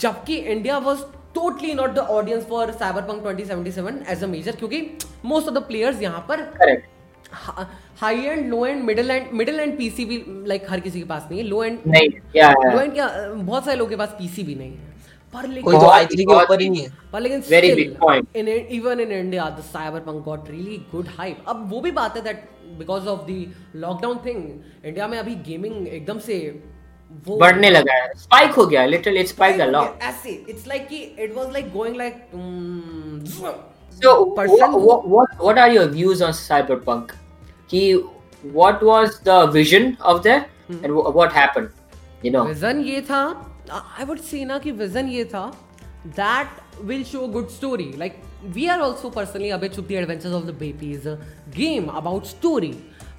[0.00, 1.00] जबकि India was
[1.34, 2.70] totally not the audience for
[3.10, 4.80] Cyberpunk 2077 as a major क्योंकि
[5.24, 6.42] मोस्ट ऑफ़ द प्लेयर्स यहाँ पर
[8.00, 11.26] high end low end middle end middle end PC भी लाइक हर किसी के पास
[11.30, 11.78] नहीं है लो एंड
[12.72, 14.88] लो एंड क्या बहुत सारे लोगों के पास पीसी भी नहीं है।
[15.34, 18.36] पर लेकिन कोई तो i3 के ऊपर ही नहीं है। पर लेकिन very big point
[18.36, 22.22] in even in India the Cyberpunk got really good hype अब वो भी बात है
[22.22, 24.38] that because of the lockdown thing
[24.84, 26.38] India में अभी गेमिंग एकदम से
[27.26, 30.88] वो बढ़ने लगा है। स्पाइक हो गया little it spike a lot ऐसे इट्स लाइक
[30.88, 32.26] कि it was like going like
[34.02, 37.10] so person what, what what are your views on cyberpunk?
[37.68, 37.80] Ki
[38.54, 40.84] what was the vision of that hmm.
[40.84, 41.68] and what happened?
[42.22, 42.44] You know?
[42.52, 43.22] Vision ये था
[43.70, 45.46] आई would से ना कि vision ये था
[46.06, 50.44] that will show good story like we are also personally अबे चुप the adventures of
[50.44, 51.14] the baby is a
[51.56, 52.72] game about story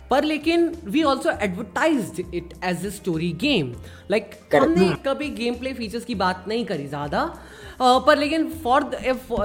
[0.10, 3.74] पर लेकिन we also advertise it as a story game
[4.12, 8.84] like हमने कभी गेम प्ले फीचर्स की बात नहीं करी ज़्यादा। uh, पर लेकिन for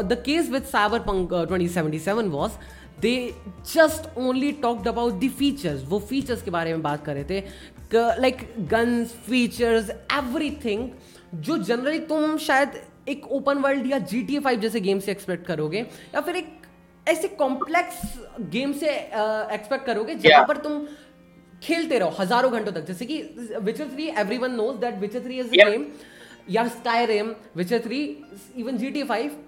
[0.02, 0.62] the case with
[1.00, 2.52] Cyberpunk twenty seventy seven was
[3.00, 3.14] they
[3.74, 7.40] just only talked about the features वो फीचर्स के बारे में बात कर रहे थे।
[7.94, 8.38] लाइक
[8.70, 10.88] गन्स फीचर्स एवरीथिंग
[11.46, 15.46] जो जनरली तुम शायद एक ओपन वर्ल्ड या जी टी फाइव जैसे गेम से एक्सपेक्ट
[15.46, 15.78] करोगे
[16.14, 16.52] या फिर एक
[17.06, 17.96] ऐसे कॉम्प्लेक्स
[18.50, 20.86] गेम से एक्सपेक्ट uh, करोगे जहाँ पर तुम
[21.62, 23.22] खेलते रहो हज़ारों घंटों तक। जैसे कि
[23.62, 24.08] Witcher three
[24.38, 25.86] everyone knows that Witcher three is game
[26.50, 26.66] या
[27.06, 28.00] Skyrim Witcher three
[28.56, 29.44] even G T five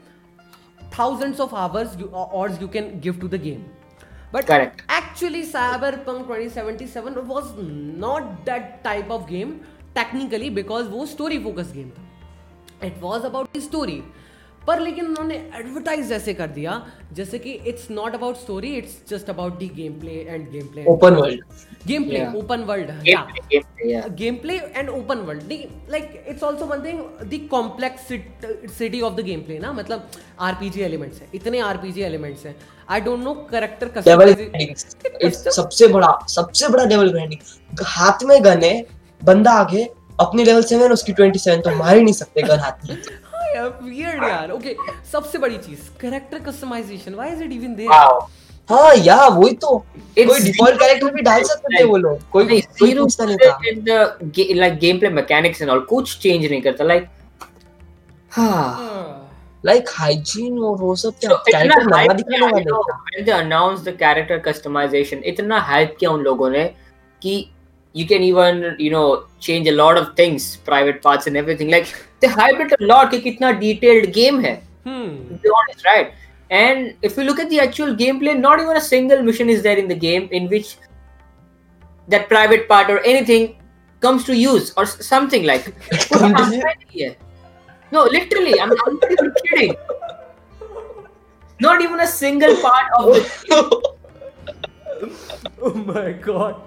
[0.92, 3.64] thousands of hours you, hours you can give to the game
[4.32, 4.82] but Correct.
[4.88, 7.52] actually cyberpunk 2077 was
[8.04, 9.60] not that type of game
[9.94, 14.00] technically because वो story focused game था it was about the story
[14.66, 16.72] पर लेकिन उन्होंने advertise ऐसे कर दिया
[17.16, 19.68] जैसे कि it's not about story it's just about the
[20.00, 21.44] gameplay and gameplay open world
[22.04, 22.90] gameplay open world
[24.36, 25.52] gameplay and open world
[25.90, 28.08] like it's also one thing the complex
[28.78, 30.08] city of the gameplay ना मतलब
[30.48, 32.54] RPG elements है इतने RPG elements हैं
[32.90, 33.88] आई don't no character
[35.50, 38.74] सबसे बड़ा सबसे बड़ा level grinding हाथ में गन है
[39.22, 39.88] बंदा आगे
[40.20, 42.96] अपने लेवल सेवन उसकी ट्वेंटी सेवन तो मार ही नहीं सकते गन हाथ में।
[43.82, 44.74] वियर्ड यार ओके
[45.12, 47.90] सबसे बड़ी चीज़ character customization why is it even there
[48.70, 49.76] हाँ या वही तो।
[50.18, 54.78] कोई डिफ़ॉल्ट कैरेक्टर भी डाल सकते थे वो लोग। कोई कोई पूछता नहीं था। Like
[54.98, 57.06] gameplay mechanics and all कुछ चेंज नहीं करता लाइक
[58.32, 59.24] हाँ।
[59.66, 63.96] लाइक हाइजीन और वो सब क्या कैरेक्टर नया दिखाने वाले थे। When they announce the
[64.00, 66.64] character customization इतना हाइप किया उन लोगों ने
[67.22, 67.48] कि
[67.94, 69.06] you can even you know
[69.44, 71.92] change a lot of things private parts and everything like
[72.22, 74.52] they hype it a lot कि कितना detailed game है।
[74.88, 75.06] Hmm.
[75.52, 76.12] honest right?
[76.49, 79.77] and if you look at the actual gameplay not even a single mission is there
[79.77, 80.77] in the game in which
[82.07, 83.55] that private part or anything
[84.01, 85.73] comes to use or something like
[87.91, 89.75] no literally I'm, I'm not even kidding
[91.59, 93.93] not even a single part of the
[95.61, 96.61] oh my god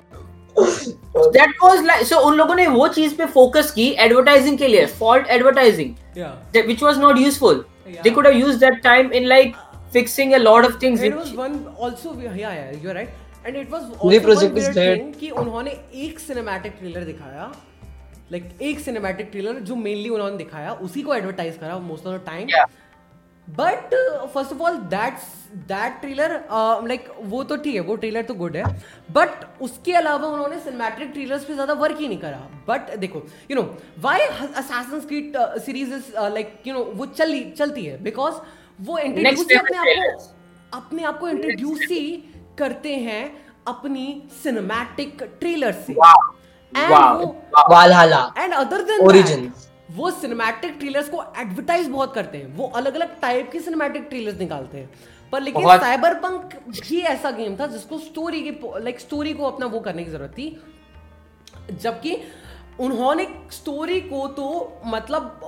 [0.59, 4.87] that was like so उन लोगों ने वो चीज पे focus की advertising के लिए
[5.01, 7.65] fault advertising which was not useful
[8.05, 9.57] they could have used that time in like
[9.92, 11.02] Fixing a lot of things.
[11.02, 13.10] It which- was one also yeah yeah you're right
[13.46, 14.98] and it was also project one is weird dead.
[14.98, 15.72] thing कि उन्होंने
[16.06, 17.52] एक cinematic trailer दिखाया
[18.32, 22.26] like एक cinematic trailer जो mainly उन्होंने दिखाया उसी को एडवर्टाइज करा most of the
[22.26, 22.66] time Yeah.
[23.48, 23.94] But
[24.34, 25.24] first of all that's
[25.70, 26.34] that trailer
[26.88, 28.64] like वो तो ठीक है वो ट्रेलर तो गुड है
[29.12, 33.56] बट उसके अलावा उन्होंने सिनेमैटिक ट्रेलर्स पे ज़्यादा वर्क ही नहीं करा बट देखो you
[33.58, 33.64] know
[34.02, 38.36] why Assassin's Creed series is like you know वो चली चलती है बिकॉज़
[38.82, 42.12] वो इंट्रोड्यूस अपने आप को अपने आप को इंट्रोड्यूस ही
[42.60, 43.24] करते हैं
[43.68, 45.94] अपनी सिनेमैटिक ट्रेलर से.
[48.38, 49.68] And other than Origins.
[49.92, 54.40] वो सिनेमैटिक ट्रेलर्स को एडवर्टाइज बहुत करते हैं। वो अलग अलग टाइप के सिनेमैटिक ट्रेलर्स
[54.40, 54.90] निकालते हैं।
[55.32, 58.52] पर लेकिन साइबर पंक भी ऐसा गेम था जिसको स्टोरी की
[58.84, 60.62] लाइक स्टोरी को अपना वो करने की ज़रूरत थी।
[61.72, 62.18] जबकि
[62.82, 64.46] उन्होंने स्टोरी को तो
[64.86, 65.40] मतलब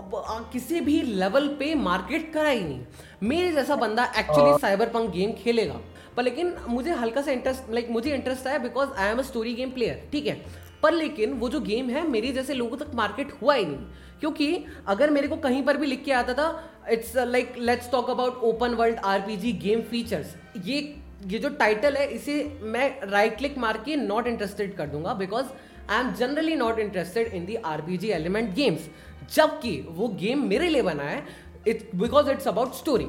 [0.54, 2.80] किसी भी लेवल पे मार्केट करा ही नहीं।
[3.24, 5.80] मेरे जैसा बंदा एक्चुअली साइबर पंक गेम खेलेगा।
[6.18, 9.54] पर लेकिन मुझे हल्का सा इंटरेस्ट लाइक मुझे इंटरेस्ट आया because I am a story
[9.54, 10.42] game player ठीक है?
[10.84, 13.86] पर लेकिन वो जो गेम है मेरे जैसे लोगों तक मार्केट हुआ ही नहीं।
[14.20, 16.48] क्योंकि अगर मेरे को कहीं पर भी लिख के आता था
[16.92, 20.80] it's like let's talk about open world RPG game features ये
[21.28, 25.46] ये जो टाइटल है इसे मैं राइट क्लिक मार के नॉट इंटरेस्टेड कर दूँगा because
[25.90, 28.90] I am generally not interested in the RPG element games
[29.36, 31.22] जबकि वो गेम मेरे लिए बना है
[31.68, 33.06] it because it's about story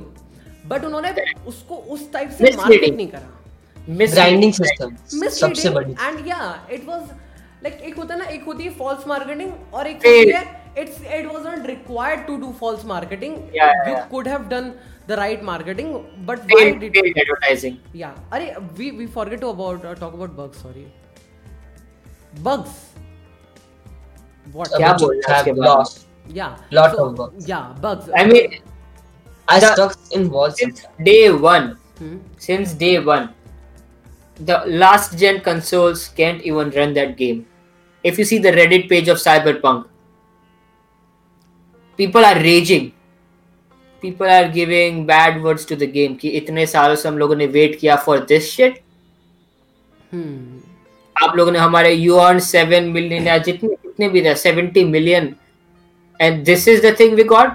[0.68, 1.14] but उन्होंने
[1.46, 3.30] उसको उस टाइप से मार्केट नहीं करा।
[4.12, 4.92] Grinding system.
[5.38, 6.38] सबसे बड़ी। एंड या
[6.72, 7.02] इट वाज
[7.64, 10.42] लाइक एक होता है ना एक होती है फॉल्स मार्केटिंग और एक होती है
[10.82, 14.72] it's it was not required to do false marketing you could have done
[15.08, 15.94] the right marketing
[16.26, 17.74] but why did advertising.
[17.96, 20.86] या अरे we we forget to about talk about bugs sorry
[22.39, 22.85] bugs
[24.47, 25.83] what क्या which बोल रहे हैं have उसके बारे में?
[25.83, 25.99] lost.
[26.37, 27.49] या lot of bugs.
[27.49, 28.55] या bugs I mean,
[29.51, 30.57] I The- stuck in walls.
[30.61, 31.67] since day one,
[31.99, 32.17] Hmm.
[32.47, 33.23] since day one,
[34.39, 37.39] the last gen consoles can't even run that game.
[38.05, 39.83] If you see the Reddit page of Cyberpunk,
[41.99, 42.85] people are raging.
[44.03, 46.15] People are giving bad words to the game.
[46.17, 48.77] कि इतने सालों से हम लोगों ने wait किया for this shit.
[50.13, 50.52] Hmm.
[51.24, 55.34] आप लोगों ने हमारे यू ऑन सेवन मिलियन या जितने कितने भी थे seventy million
[56.20, 57.52] and this is the thing we got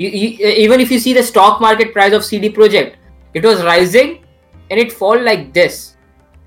[0.00, 4.10] even if you see the stock market price of C D project it was rising
[4.72, 5.96] and it fall like this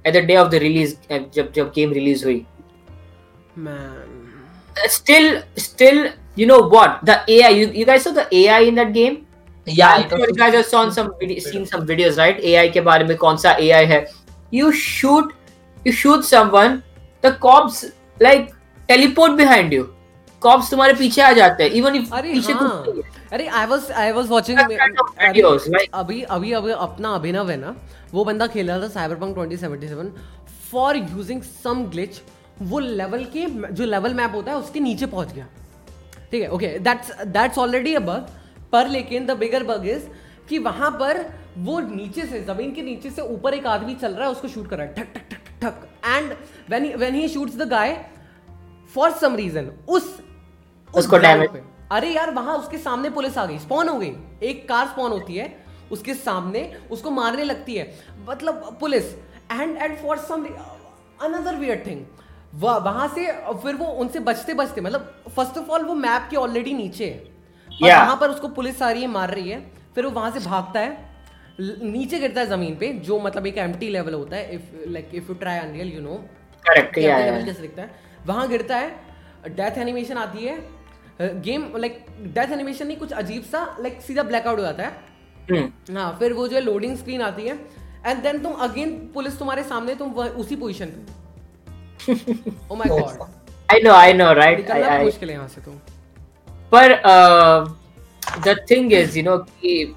[0.07, 2.45] at the day of the release जब जब game release हुई.
[4.89, 8.87] Still still you know what the A I you guess the A I in that
[8.87, 9.17] game
[9.67, 9.95] या
[12.81, 14.05] बारे में कौन सा A I है?
[14.53, 15.33] You shoot
[15.85, 16.81] you shoot someone,
[17.23, 17.85] the cops
[18.19, 18.53] like
[18.89, 19.83] teleport behind you.
[20.41, 23.91] Cops तुम्हारे पीछे आ जाते हैं, even if अरे पीछे हाँ। कुछ अरे I was
[23.91, 27.75] I was watching अभी अभी अभी अपना अभिनव है ना
[28.13, 30.09] वो बंदा खेल रहा था Cyberpunk 2077
[30.71, 32.21] for using some glitch
[32.61, 35.47] वो लेवल के जो लेवल मैप होता है उसके नीचे पहुँच गया।
[36.31, 38.29] ठीक है okay that's that's already a bug
[38.71, 40.03] पर लेकिन द बिगर बग इज़
[40.49, 41.25] कि वहाँ पर
[41.57, 44.69] वो नीचे से ज़मीन के नीचे से ऊपर एक आदमी चल रहा है उसको शूट
[44.69, 46.33] कर रहा है ठक ठक ठक ठक and
[46.69, 47.93] when when he shoots the guy
[48.95, 50.03] for some reason उस
[50.93, 54.67] उस उसको पे। अरे यार वहाँ उसके सामने पुलिस आ गई स्पॉन हो गई। एक
[54.69, 55.53] कार स्पॉन होती है
[55.91, 56.61] उसके सामने
[56.91, 57.83] उसको मारने लगती है।
[58.29, 59.13] मतलब police.
[59.51, 60.45] And and for some
[61.21, 62.05] another weird thing
[62.55, 63.25] वहाँ से
[63.63, 67.17] फिर वो उनसे बचते बचते मतलब फ़र्स्ट ऑफ़ ऑल वो मैप के ऑलरेडी नीचे है।
[67.17, 67.99] और Yeah.
[67.99, 69.59] वहाँ पर उसको पुलिस आ रही है मार रही है
[69.95, 71.14] फिर वो वहाँ से भागता है।
[71.59, 75.29] नीचे गिरता है ज़मीन पे जो मतलब एक एम्प्टी लेवल होता है if like if
[75.29, 76.15] you try Unreal you know
[76.65, 77.45] Correct, yeah, level.
[77.45, 77.89] कैसे दिखता है?
[78.25, 80.55] वहाँ गिरता है डेथ एनिमेशन आती है
[81.41, 84.91] गेम लाइक डेथ एनिमेशन नहीं कुछ अजीब सा लाइक सीधा ब्लैकआउट हो जाता है।
[85.49, 85.67] Hmm.
[85.95, 87.55] हाँ फिर वो जो है लोडिंग स्क्रीन आती है
[88.05, 92.23] एंड देन तुम अगेन पुलिस तुम्हारे सामने तुम उसी पोजीशन पे
[92.71, 93.21] ओ my god
[93.69, 95.71] I know I know right निकलना मुश्किल है यहाँ से तो।
[96.73, 96.93] पर
[98.43, 99.95] the thing is, you know, कि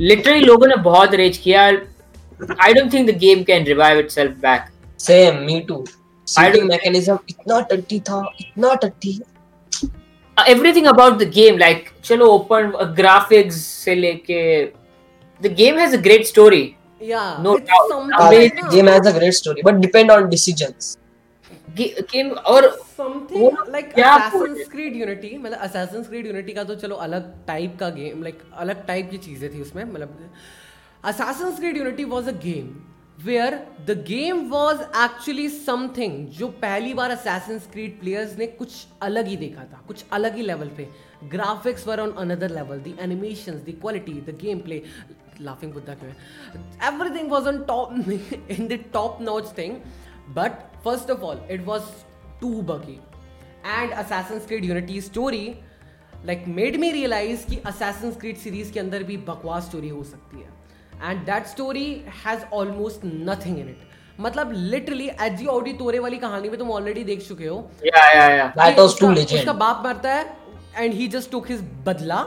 [0.00, 4.66] लिटरली लोगों ने बहुत रेज किया I don't think the game can revive itself back
[5.00, 5.84] same me too
[6.26, 9.20] siding mechanism इतना टट्टी था इतना टट्टी।
[10.36, 14.42] Everything about the game like चलो ओपन ग्राफिक्स से लेके
[15.40, 16.62] the game has a great story
[17.02, 20.96] या no doubt game has a great story but depend on decisions
[21.80, 25.38] Game और समथिंग लाइक Assassin's बोले?
[25.38, 29.54] मतलब Creed Unity का तो चलो अलग टाइप का गेम लाइक अलग टाइप की चीज़ें
[29.54, 30.30] थी उसमें मतलब
[31.60, 32.68] Creed Unity was a game
[33.24, 33.54] where
[33.86, 39.36] the game was actually something जो पहली बार असैसिन क्रीड प्लेयर्स ने कुछ अलग ही
[39.36, 40.88] देखा था कुछ अलग ही लेवल पे।
[41.24, 44.82] Graphics were on another level the animation the quality the gameplay
[45.40, 46.12] laughing Buddha क्यों
[46.94, 47.92] everything was on top
[48.50, 49.76] in the top notch thing
[50.36, 50.52] but
[50.84, 51.82] first of all it was
[52.40, 52.98] too buggy
[53.66, 55.46] and Assassin Creed Unity story
[56.26, 60.40] like made me realise कि Assassin Creed series के अंदर भी बकवास story हो सकती
[60.40, 60.48] है।
[61.02, 61.86] And that story
[62.26, 63.88] has almost nothing in it
[64.20, 67.56] मतलब literally एजी ऑडी तोरे वाली कहानी में तुम ऑलरेडी देख चुके हो।
[69.36, 70.36] उसका बाप मरता है
[70.76, 72.20] and he just took his बदला।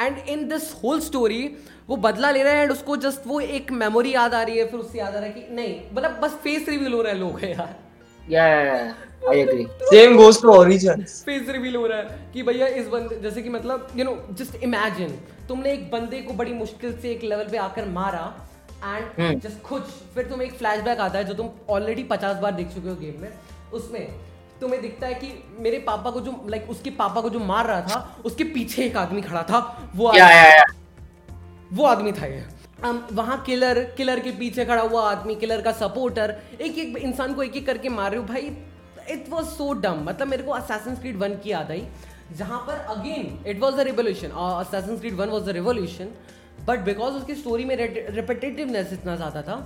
[0.00, 1.42] And in this whole story
[1.88, 4.66] वो बदला ले रहा है एंड उसको जस्ट वो एक मेमोरी याद आ रही है
[4.70, 7.18] फिर उससे याद आ रहा है कि नहीं मतलब बस फेस रिवील हो रहा है
[7.18, 7.76] लोग यार।
[8.30, 8.44] या
[9.28, 11.14] I agree Same goes to Origins.
[11.24, 14.62] Face reveal हो रहा है कि भैया इस बंदे जैसे कि मतलब यू नो जस्ट
[14.62, 15.18] इमेजिन
[15.48, 18.24] तुमने एक बंदे को बड़ी मुश्किल से एक लेवल पे आकर मारा
[18.84, 19.82] एंड जस्ट खुद
[20.14, 23.22] फिर तुम्हें एक फ्लैशबैक आता है जो तुम ऑलरेडी पचास बार देख चुके हो गेम
[23.22, 23.32] में।
[23.74, 24.06] उसमें
[24.60, 27.80] तुम्हें दिखता है कि मेरे पापा को जो लाइक उसके पापा को जो मार रहा
[27.80, 29.58] था उसके पीछे एक आदमी खड़ा था
[29.96, 30.12] वो
[31.72, 32.44] वो आदमी था ये।
[32.86, 37.34] um, वहाँ किलर किलर के पीछे खड़ा हुआ आदमी किलर का सपोर्टर एक एक इंसान
[37.34, 38.50] को एक एक करके मार रहे हो भाई।
[39.10, 41.86] इट वॉज़ सो डम मतलब मेरे को असैसन स्क्रीड वन की याद आई
[42.38, 46.08] जहाँ पर again it was a revolution Assassin Creed one was a revolution
[46.68, 49.56] but because उसकी स्टोरी में रिपीटेटिवनेस इतना ज़्यादा था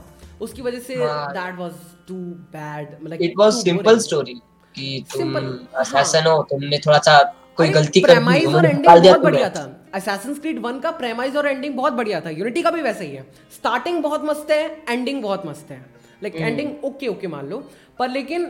[0.40, 1.74] उसकी वजह से हाँ। दैट वॉज़
[2.08, 2.14] टू
[2.54, 4.34] बैड मतलब It was simple story.
[4.74, 5.48] कि तुम Simple,
[5.80, 7.16] assassin हो। तुमने थोड़ा सा
[7.56, 9.64] कोई गलती कर दी और एंडिंग बहुत बढ़िया था।
[9.94, 13.10] असैसिन क्रीड 1 का प्रेमाइज और एंडिंग बहुत बढ़िया था। यूनिटी का भी वैसा ही
[13.10, 13.22] है।
[13.54, 15.80] स्टार्टिंग बहुत मस्त है एंडिंग बहुत मस्त है।
[16.22, 17.62] लाइक एंडिंग ओके ओके मान लो।
[17.98, 18.46] पर लेकिन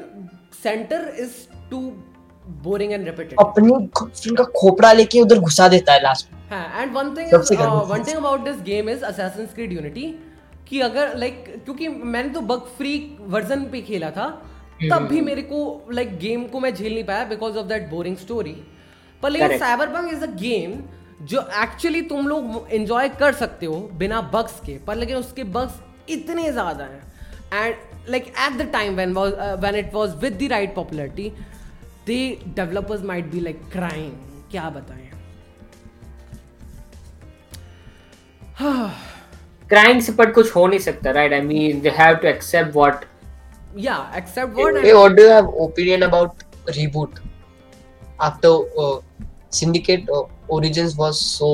[0.62, 1.32] centre is
[1.70, 1.80] too
[2.62, 6.82] boring and repeated अपनी फिर का खोपड़ा लेके उधर घुसा देता है लास्ट में हाँ
[6.82, 7.34] and one thing
[7.90, 10.06] one thing about this game is Assassin Creed Unity
[10.68, 14.26] कि अगर लाइक like, क्योंकि मैंने तो बग फ्री वर्जन पे खेला था
[14.82, 15.58] तब भी मेरे को
[15.92, 18.56] लाइक like, गेम को मैं झेल नहीं पाया because of that boring story
[19.22, 20.72] पर लेकिन cyber Cyberpunk is a game
[21.30, 25.80] जो एक्चुअली तुम लोग एंजॉय कर सकते हो बिना बग्स के पर लेकिन उसके बग्स
[26.10, 27.02] इतने ज़्यादा हैं।
[27.54, 31.28] And like at the time when was when it was with the right popularity
[32.06, 32.18] they
[32.56, 34.12] developers might be like crying
[34.50, 35.08] क्या बताएँ?
[39.68, 43.04] क्राइम से पर कुछ हो नहीं सकता right I mean they have to except what
[43.76, 47.20] yeah except what Hey, what do you have opinion about reboot?
[48.20, 49.00] After uh,
[49.50, 50.24] Syndicate uh,
[50.56, 51.48] Origins was so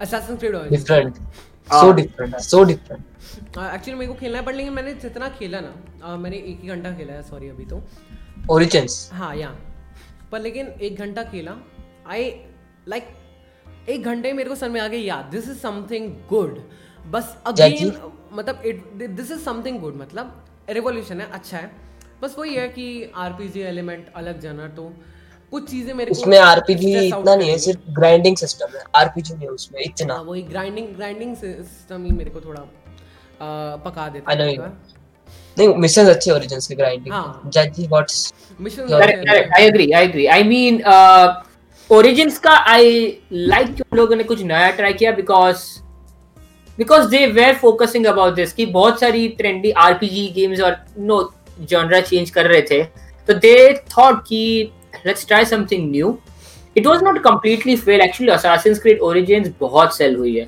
[0.00, 0.72] assassin's creed Origins.
[0.76, 1.18] different,
[1.68, 1.80] Ah.
[1.80, 3.02] so different, so different.
[3.58, 5.72] Actually मेरे को खेलना है पर लेकिन मैंने जितना खेला ना
[6.02, 7.82] अ, मैंने एक ही घंटा खेला है सॉरी अभी तो
[8.54, 8.96] Origins.
[9.12, 9.54] हाँ या
[10.32, 11.56] पर लेकिन एक घंटा खेला
[12.14, 12.30] आई
[12.88, 13.08] लाइक
[13.88, 16.58] एक घंटे मेरे को समझ में आ गया या दिस इज़ समथिंग गुड
[17.10, 17.36] बस?
[17.46, 17.92] अगेन
[18.32, 18.84] मतलब it
[19.16, 21.70] this is something good मतलब रिवोल्यूशन है अच्छा है
[22.22, 22.86] बस वही है कि
[23.24, 24.92] आरपीजी एलिमेंट अलग जनर तो
[25.52, 29.52] कुछ चीज़ें मेरे उसमें आरपीजी इतना नहीं है सिर्फ़ ग्राइंडिंग सिस्टम है आरपीजी नहीं है
[29.52, 32.60] उसमें इतना। हाँ, वही ग्राइंडिंग ग्राइंडिंग सिस्टम ही मेरे को थोड़ा
[33.84, 34.72] पका देता है
[35.58, 38.32] नहीं मिशंस अच्छे ओरिजिन्स के ग्राइंडिंग हाँ। जज what's
[38.62, 40.82] correct I agree I agree I mean
[41.90, 42.90] origins का आई
[43.32, 45.64] लाइक कि उन लोगों ने कुछ नया ट्राई किया because
[46.78, 51.20] because they were focusing about this कि बहुत सारी ट्रेंडी आरपीजी गेम्स और नो
[51.60, 52.82] जॉनरा चेंज कर रहे थे।
[53.28, 53.54] तो दे
[53.92, 54.72] थॉट कि
[55.06, 56.16] let's try something new
[56.76, 60.46] it was not completely fail actually Assassin's Creed Origins बहुत सेल हुई है।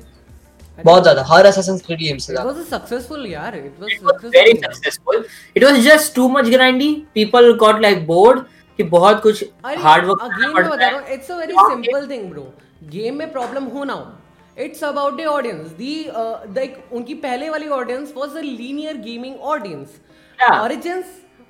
[0.79, 3.55] बहुत ज़्यादा। हर असैसिन्स क्रीड गेम से It ज़्यादा। was a successful यार.
[3.55, 5.15] It was it was very successful.
[5.15, 6.89] Successful it was just too much grindy.
[7.17, 8.43] People got like bored
[8.79, 12.29] कि बहुत कुछ हार्ड वर्क अगेन मैं बता रहा हूँ it's a very simple thing
[12.29, 12.43] bro
[12.91, 17.67] game में प्रॉब्लम हो ना हो। It's about the audience the like उनकी पहले वाली
[17.79, 19.99] audience was a linear gaming audience
[20.39, 20.51] Yeah.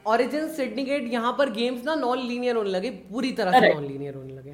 [0.10, 3.86] Origins Origins Syndicate यहाँ पर गेम्स ना नॉन लीनियर होने लगे पूरी तरह से नॉन
[3.86, 4.52] लीनियर होने लगे।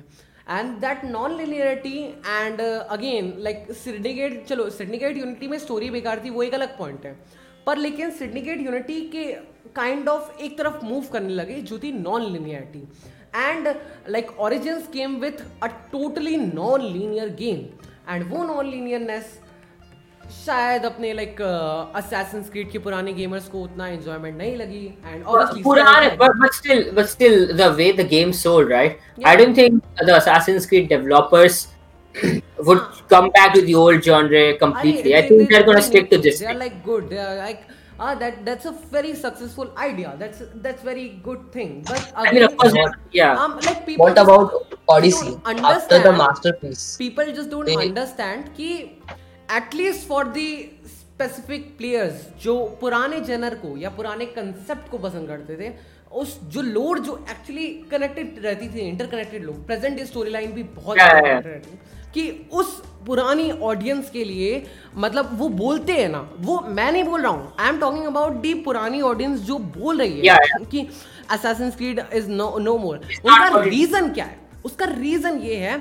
[0.50, 6.30] And that non linearity and again like Syndicate चलो सिडनीगेट यूनिटी में स्टोरी बेकार थी
[6.30, 7.14] वो एक अलग पॉइंट है।
[7.66, 9.26] पर लेकिन सिडनीगेट यूनिटी के
[9.76, 12.84] काइंड ऑफ़ एक तरफ़ मूव करने लगे जो थी non linearity
[13.36, 13.68] and
[14.10, 17.66] like Origins came with a totally non linear game
[18.10, 19.40] and वो नॉन लीनियरनेस
[20.46, 21.42] शायद अपने लाइक
[21.96, 26.58] असैसिन्स क्रीड के पुराने गेमर्स को उतना एंजॉयमेंट नहीं लगी एंड ऑब्वियसली पुराने but, but
[26.60, 29.38] still but still the way the game sold right i Yeah.
[29.42, 31.60] don't think the assassin's creed developers
[32.70, 36.20] would come back to the old genre completely i think they're going to stick to
[36.28, 37.10] this They are like good.
[37.16, 37.66] They are like
[38.06, 40.10] ah that that's a very successful idea.
[40.22, 41.70] That's that's very good thing.
[41.90, 45.36] But i mean of course What- yeah um, like people What about Odyssey
[45.76, 46.84] after the masterpiece?
[47.04, 48.72] people just don't They- understand कि
[49.50, 49.76] at
[50.08, 55.74] for the specific players जो पुराने जनर को या पुराने concept को पसंद करते थे
[56.12, 60.64] उस जो लोड जो एक्चुअली कनेक्टेड रहती थी इंटरकनेक्टेड लोग प्रेजेंट डे स्टोरी लाइन भी
[60.64, 61.78] बहुत रहती
[62.14, 64.66] कि उस पुरानी ऑडियंस के लिए
[64.96, 68.34] मतलब वो बोलते हैं ना वो मैं नहीं बोल रहा हूँ I am talking about
[68.34, 70.72] the पुरानी ऑडियंस जो बोल रही है yeah, yeah.
[70.72, 70.88] कि
[71.32, 74.45] Assassin Creed is no no more उनका रीजन क्या है?
[74.66, 75.78] उसका रीजन ये है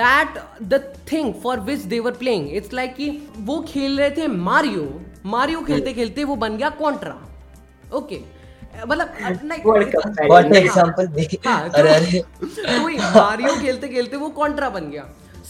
[0.00, 0.82] that the
[1.12, 4.88] thing for which they were playing it's like कि वो खेल रहे थे मारियो
[5.26, 7.14] मारियो खेलते खेलते वो बन गया कॉन्ट्रा
[7.94, 8.20] ओके
[8.88, 9.08] मतलब
[10.56, 11.06] एग्जांपल
[11.46, 15.04] हाँ, तो मारियो खेलते खेलते वो कॉन्ट्रा बन गया।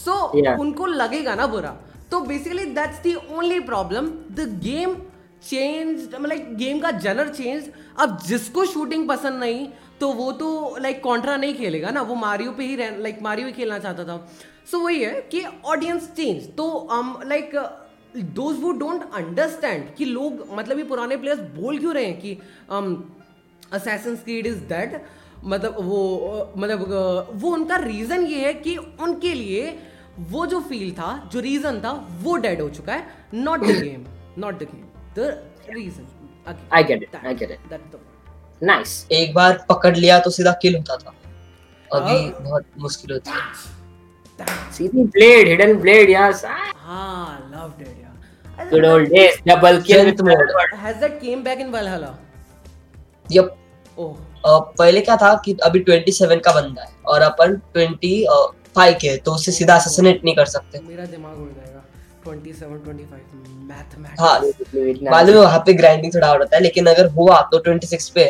[0.05, 0.59] सो so, yeah.
[0.59, 1.75] उनको लगेगा ना बुरा।
[2.11, 4.93] तो basically that's the only problem the game
[5.49, 7.69] change मतलब गेम का जनर चेंज
[7.99, 9.67] अब जिसको शूटिंग पसंद नहीं
[9.99, 13.47] तो वो तो लाइक कॉन्ट्रा नहीं खेलेगा ना वो मारियो पे ही रह लाइक मारियो
[13.47, 14.17] ही खेलना चाहता था।
[14.71, 16.65] सो so, वही है कि ऑडियंस चेंज तो
[17.25, 17.55] लाइक
[18.35, 22.37] दोज वो डोंट अंडरस्टैंड कि लोग मतलब ये पुराने प्लेयर्स बोल क्यों रहे हैं कि
[23.73, 25.01] असैसन स्क्रीड इज़ दैट
[25.43, 29.77] मतलब वो मतलब वो उनका रीज़न ये है कि उनके लिए
[30.31, 31.91] वो जो फील था जो रीज़न था
[32.21, 34.05] वो डेड हो चुका है। Not the game
[34.37, 34.85] not the game
[35.17, 35.31] the
[35.69, 36.07] reason
[36.73, 37.95] I get it I get it that
[38.61, 41.13] nice एक बार पकड़ लिया तो सीधा किल होता था।
[41.89, 42.41] अभी oh.
[42.41, 49.09] बहुत मुश्किल होती है। सीधी ब्लेड हिडन ब्लेड यस हाँ लव्ड इट यार। Good old
[49.09, 52.15] days double kill with mode has that came back in Valhalla
[53.31, 53.55] yup
[53.97, 59.31] oh पहले क्या था कि अभी 27 का बंदा है और अपन 25 के तो
[59.31, 61.83] उससे सीधा असैसिनेट नहीं कर सकते। मेरा दिमाग उड़ जाएगा।
[62.27, 63.05] 27 25
[63.69, 67.63] मैथमेटिक्स हाँ। मालूम है वहाँ पे ग्राइंडिंग थोड़ा और होता है लेकिन अगर हुआ तो
[67.67, 68.25] 26 पे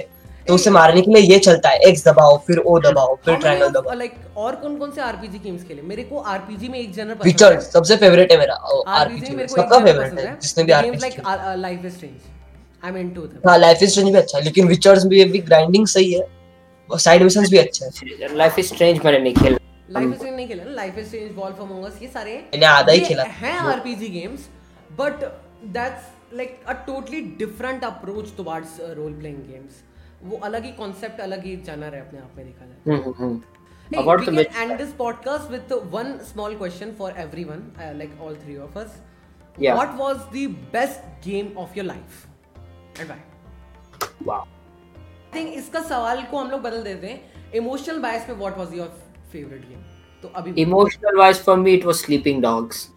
[0.47, 3.69] तो उसे मारने के लिए ये चलता है एक्स दबाओ फिर ओ दबाओ फिर ट्रायंगल
[3.71, 5.81] दबाओ। लाइक और कौन कौन से आरपीजी गेम्स खेले?
[5.83, 8.55] मेरे को आरपीजी में एक जनर पसंद है। विचर सबसे फेवरेट है मेरा
[8.99, 11.21] आरपीजी मेरे को सबका फेवरेट है जिसने भी RPG like
[11.59, 12.17] life is strange
[12.83, 15.87] I am into them हाँ लाइफ इज़ स्ट्रेंज भी अच्छा लेकिन विचर्स भी अभी ग्राइंडिंग
[15.87, 16.27] सही है।
[16.89, 19.57] और साइड मिशंस भी अच्छे हैं। लाइफ इज़ स्ट्रेंज मैंने नहीं खेला।
[19.89, 22.93] लाइफ इज़ स्ट्रेंज नहीं खेला life is strange wolf among us ये सारे मैंने आधा
[22.93, 24.47] ही खेला। हैं RPG games
[24.99, 25.25] but
[25.73, 29.83] that's like a totally different approach towards role playing games
[30.23, 33.41] वो अलग ही कॉन्सेप्ट अलग ही जनर है अपने आप में देखा जाए। Hmm hmm
[33.91, 38.15] Hey, About we can end this podcast with one small question for everyone, uh, like
[38.21, 38.97] all three of us.
[39.57, 39.77] Yeah.
[39.77, 40.41] What was the
[40.73, 42.17] best game of your life?
[42.99, 43.21] And bye
[44.23, 48.57] wow I think इसका सवाल को हम लोग बदल देते हैं। Emotional bias पे what
[48.57, 48.87] was your
[49.31, 49.81] favourite game
[50.23, 52.87] तो अभी emotional wise for me it was sleeping dogs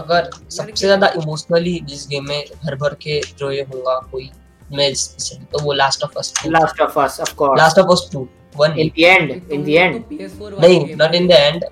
[0.00, 5.72] अगर सबसे ज़्यादा इमोशनली जिस गेम में भर भर के रोए होगा कोई मैं वो
[5.72, 8.98] last of us last of us of course last of us 2 one in the
[8.98, 10.04] end in the end
[10.60, 11.64] नहीं not in the end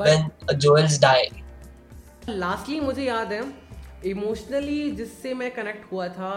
[0.00, 1.30] when Joel's die
[2.28, 3.42] lastly मुझे याद है
[4.10, 6.32] इमोशनली जिससे मैं कनेक्ट हुआ था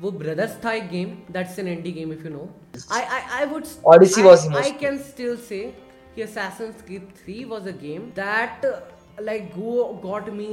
[0.00, 2.48] वो ब्रदर्स था एक game that's an indie game if you know
[2.92, 5.62] I I I would Odyssey was I, I can still say
[6.14, 8.66] कि Assassin's Creed 3 was a game that
[9.28, 10.48] like go got me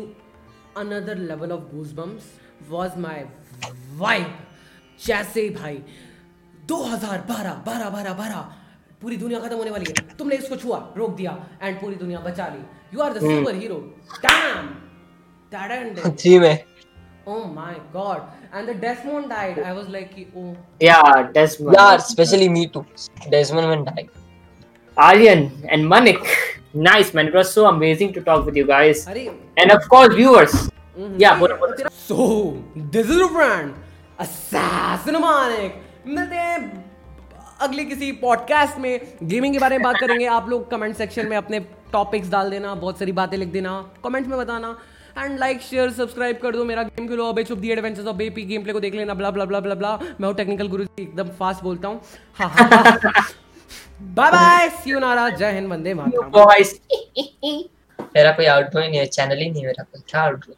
[0.75, 2.29] another level of goosebumps
[2.69, 3.17] was my
[3.97, 4.48] vibe.
[5.05, 5.81] जैसे भाई
[6.71, 8.43] 2012 12 12 12
[9.01, 12.47] पूरी दुनिया खत्म होने वाली है तुमने इसको छुआ रोक दिया एंड पूरी दुनिया बचा
[12.55, 13.79] ली you are the super hero
[14.25, 14.69] damn
[15.51, 16.19] That ended.
[16.19, 16.63] Three
[17.25, 18.21] Oh my god.
[18.53, 19.59] And the Desmond died.
[19.59, 20.55] I was like, oh.
[20.79, 21.75] Yeah, Desmond.
[21.77, 22.85] Yeah, especially me too.
[23.31, 24.09] Desmond when died.
[24.97, 26.19] Aryan and Manik.
[26.73, 27.27] Nice, man.
[27.27, 29.07] It was so amazing to talk with you guys.
[29.07, 30.51] And of course, viewers.
[30.97, 31.15] Mm-hmm.
[31.17, 31.41] Yeah,
[31.91, 33.73] So, this is a friend.
[34.19, 35.71] Manik.
[36.07, 36.85] मिलते हैं
[37.61, 41.35] अगले किसी podcast में। Gaming के बारे में बात करेंगे। आप लोग कमेंट सेक्शन में
[41.37, 41.59] अपने
[41.93, 43.71] टॉपिक्स डाल देना, बहुत सारी बातें लिख देना
[44.03, 44.77] कमेंट्स में बताना।
[45.17, 48.41] एंड लाइक शेयर सब्सक्राइब कर दो। मेरा गेम खेलो। अबे, चुप दी एडवेंचर्स ऑफ़ बेपी
[48.45, 51.29] गेम प्ले को देख लेना blah blah blah blah blah मैं हूँ टेक्निकल गुरु एकदम
[51.39, 52.01] फास्ट बोलता हूँ।
[54.01, 56.31] बाय बाय सी यू नारा जय हिंद, वंदे मातरम।
[58.15, 60.53] मेरा कोई आउटरो नहीं है। चैनल ही नहीं मेरा कोई। क्या आउटरो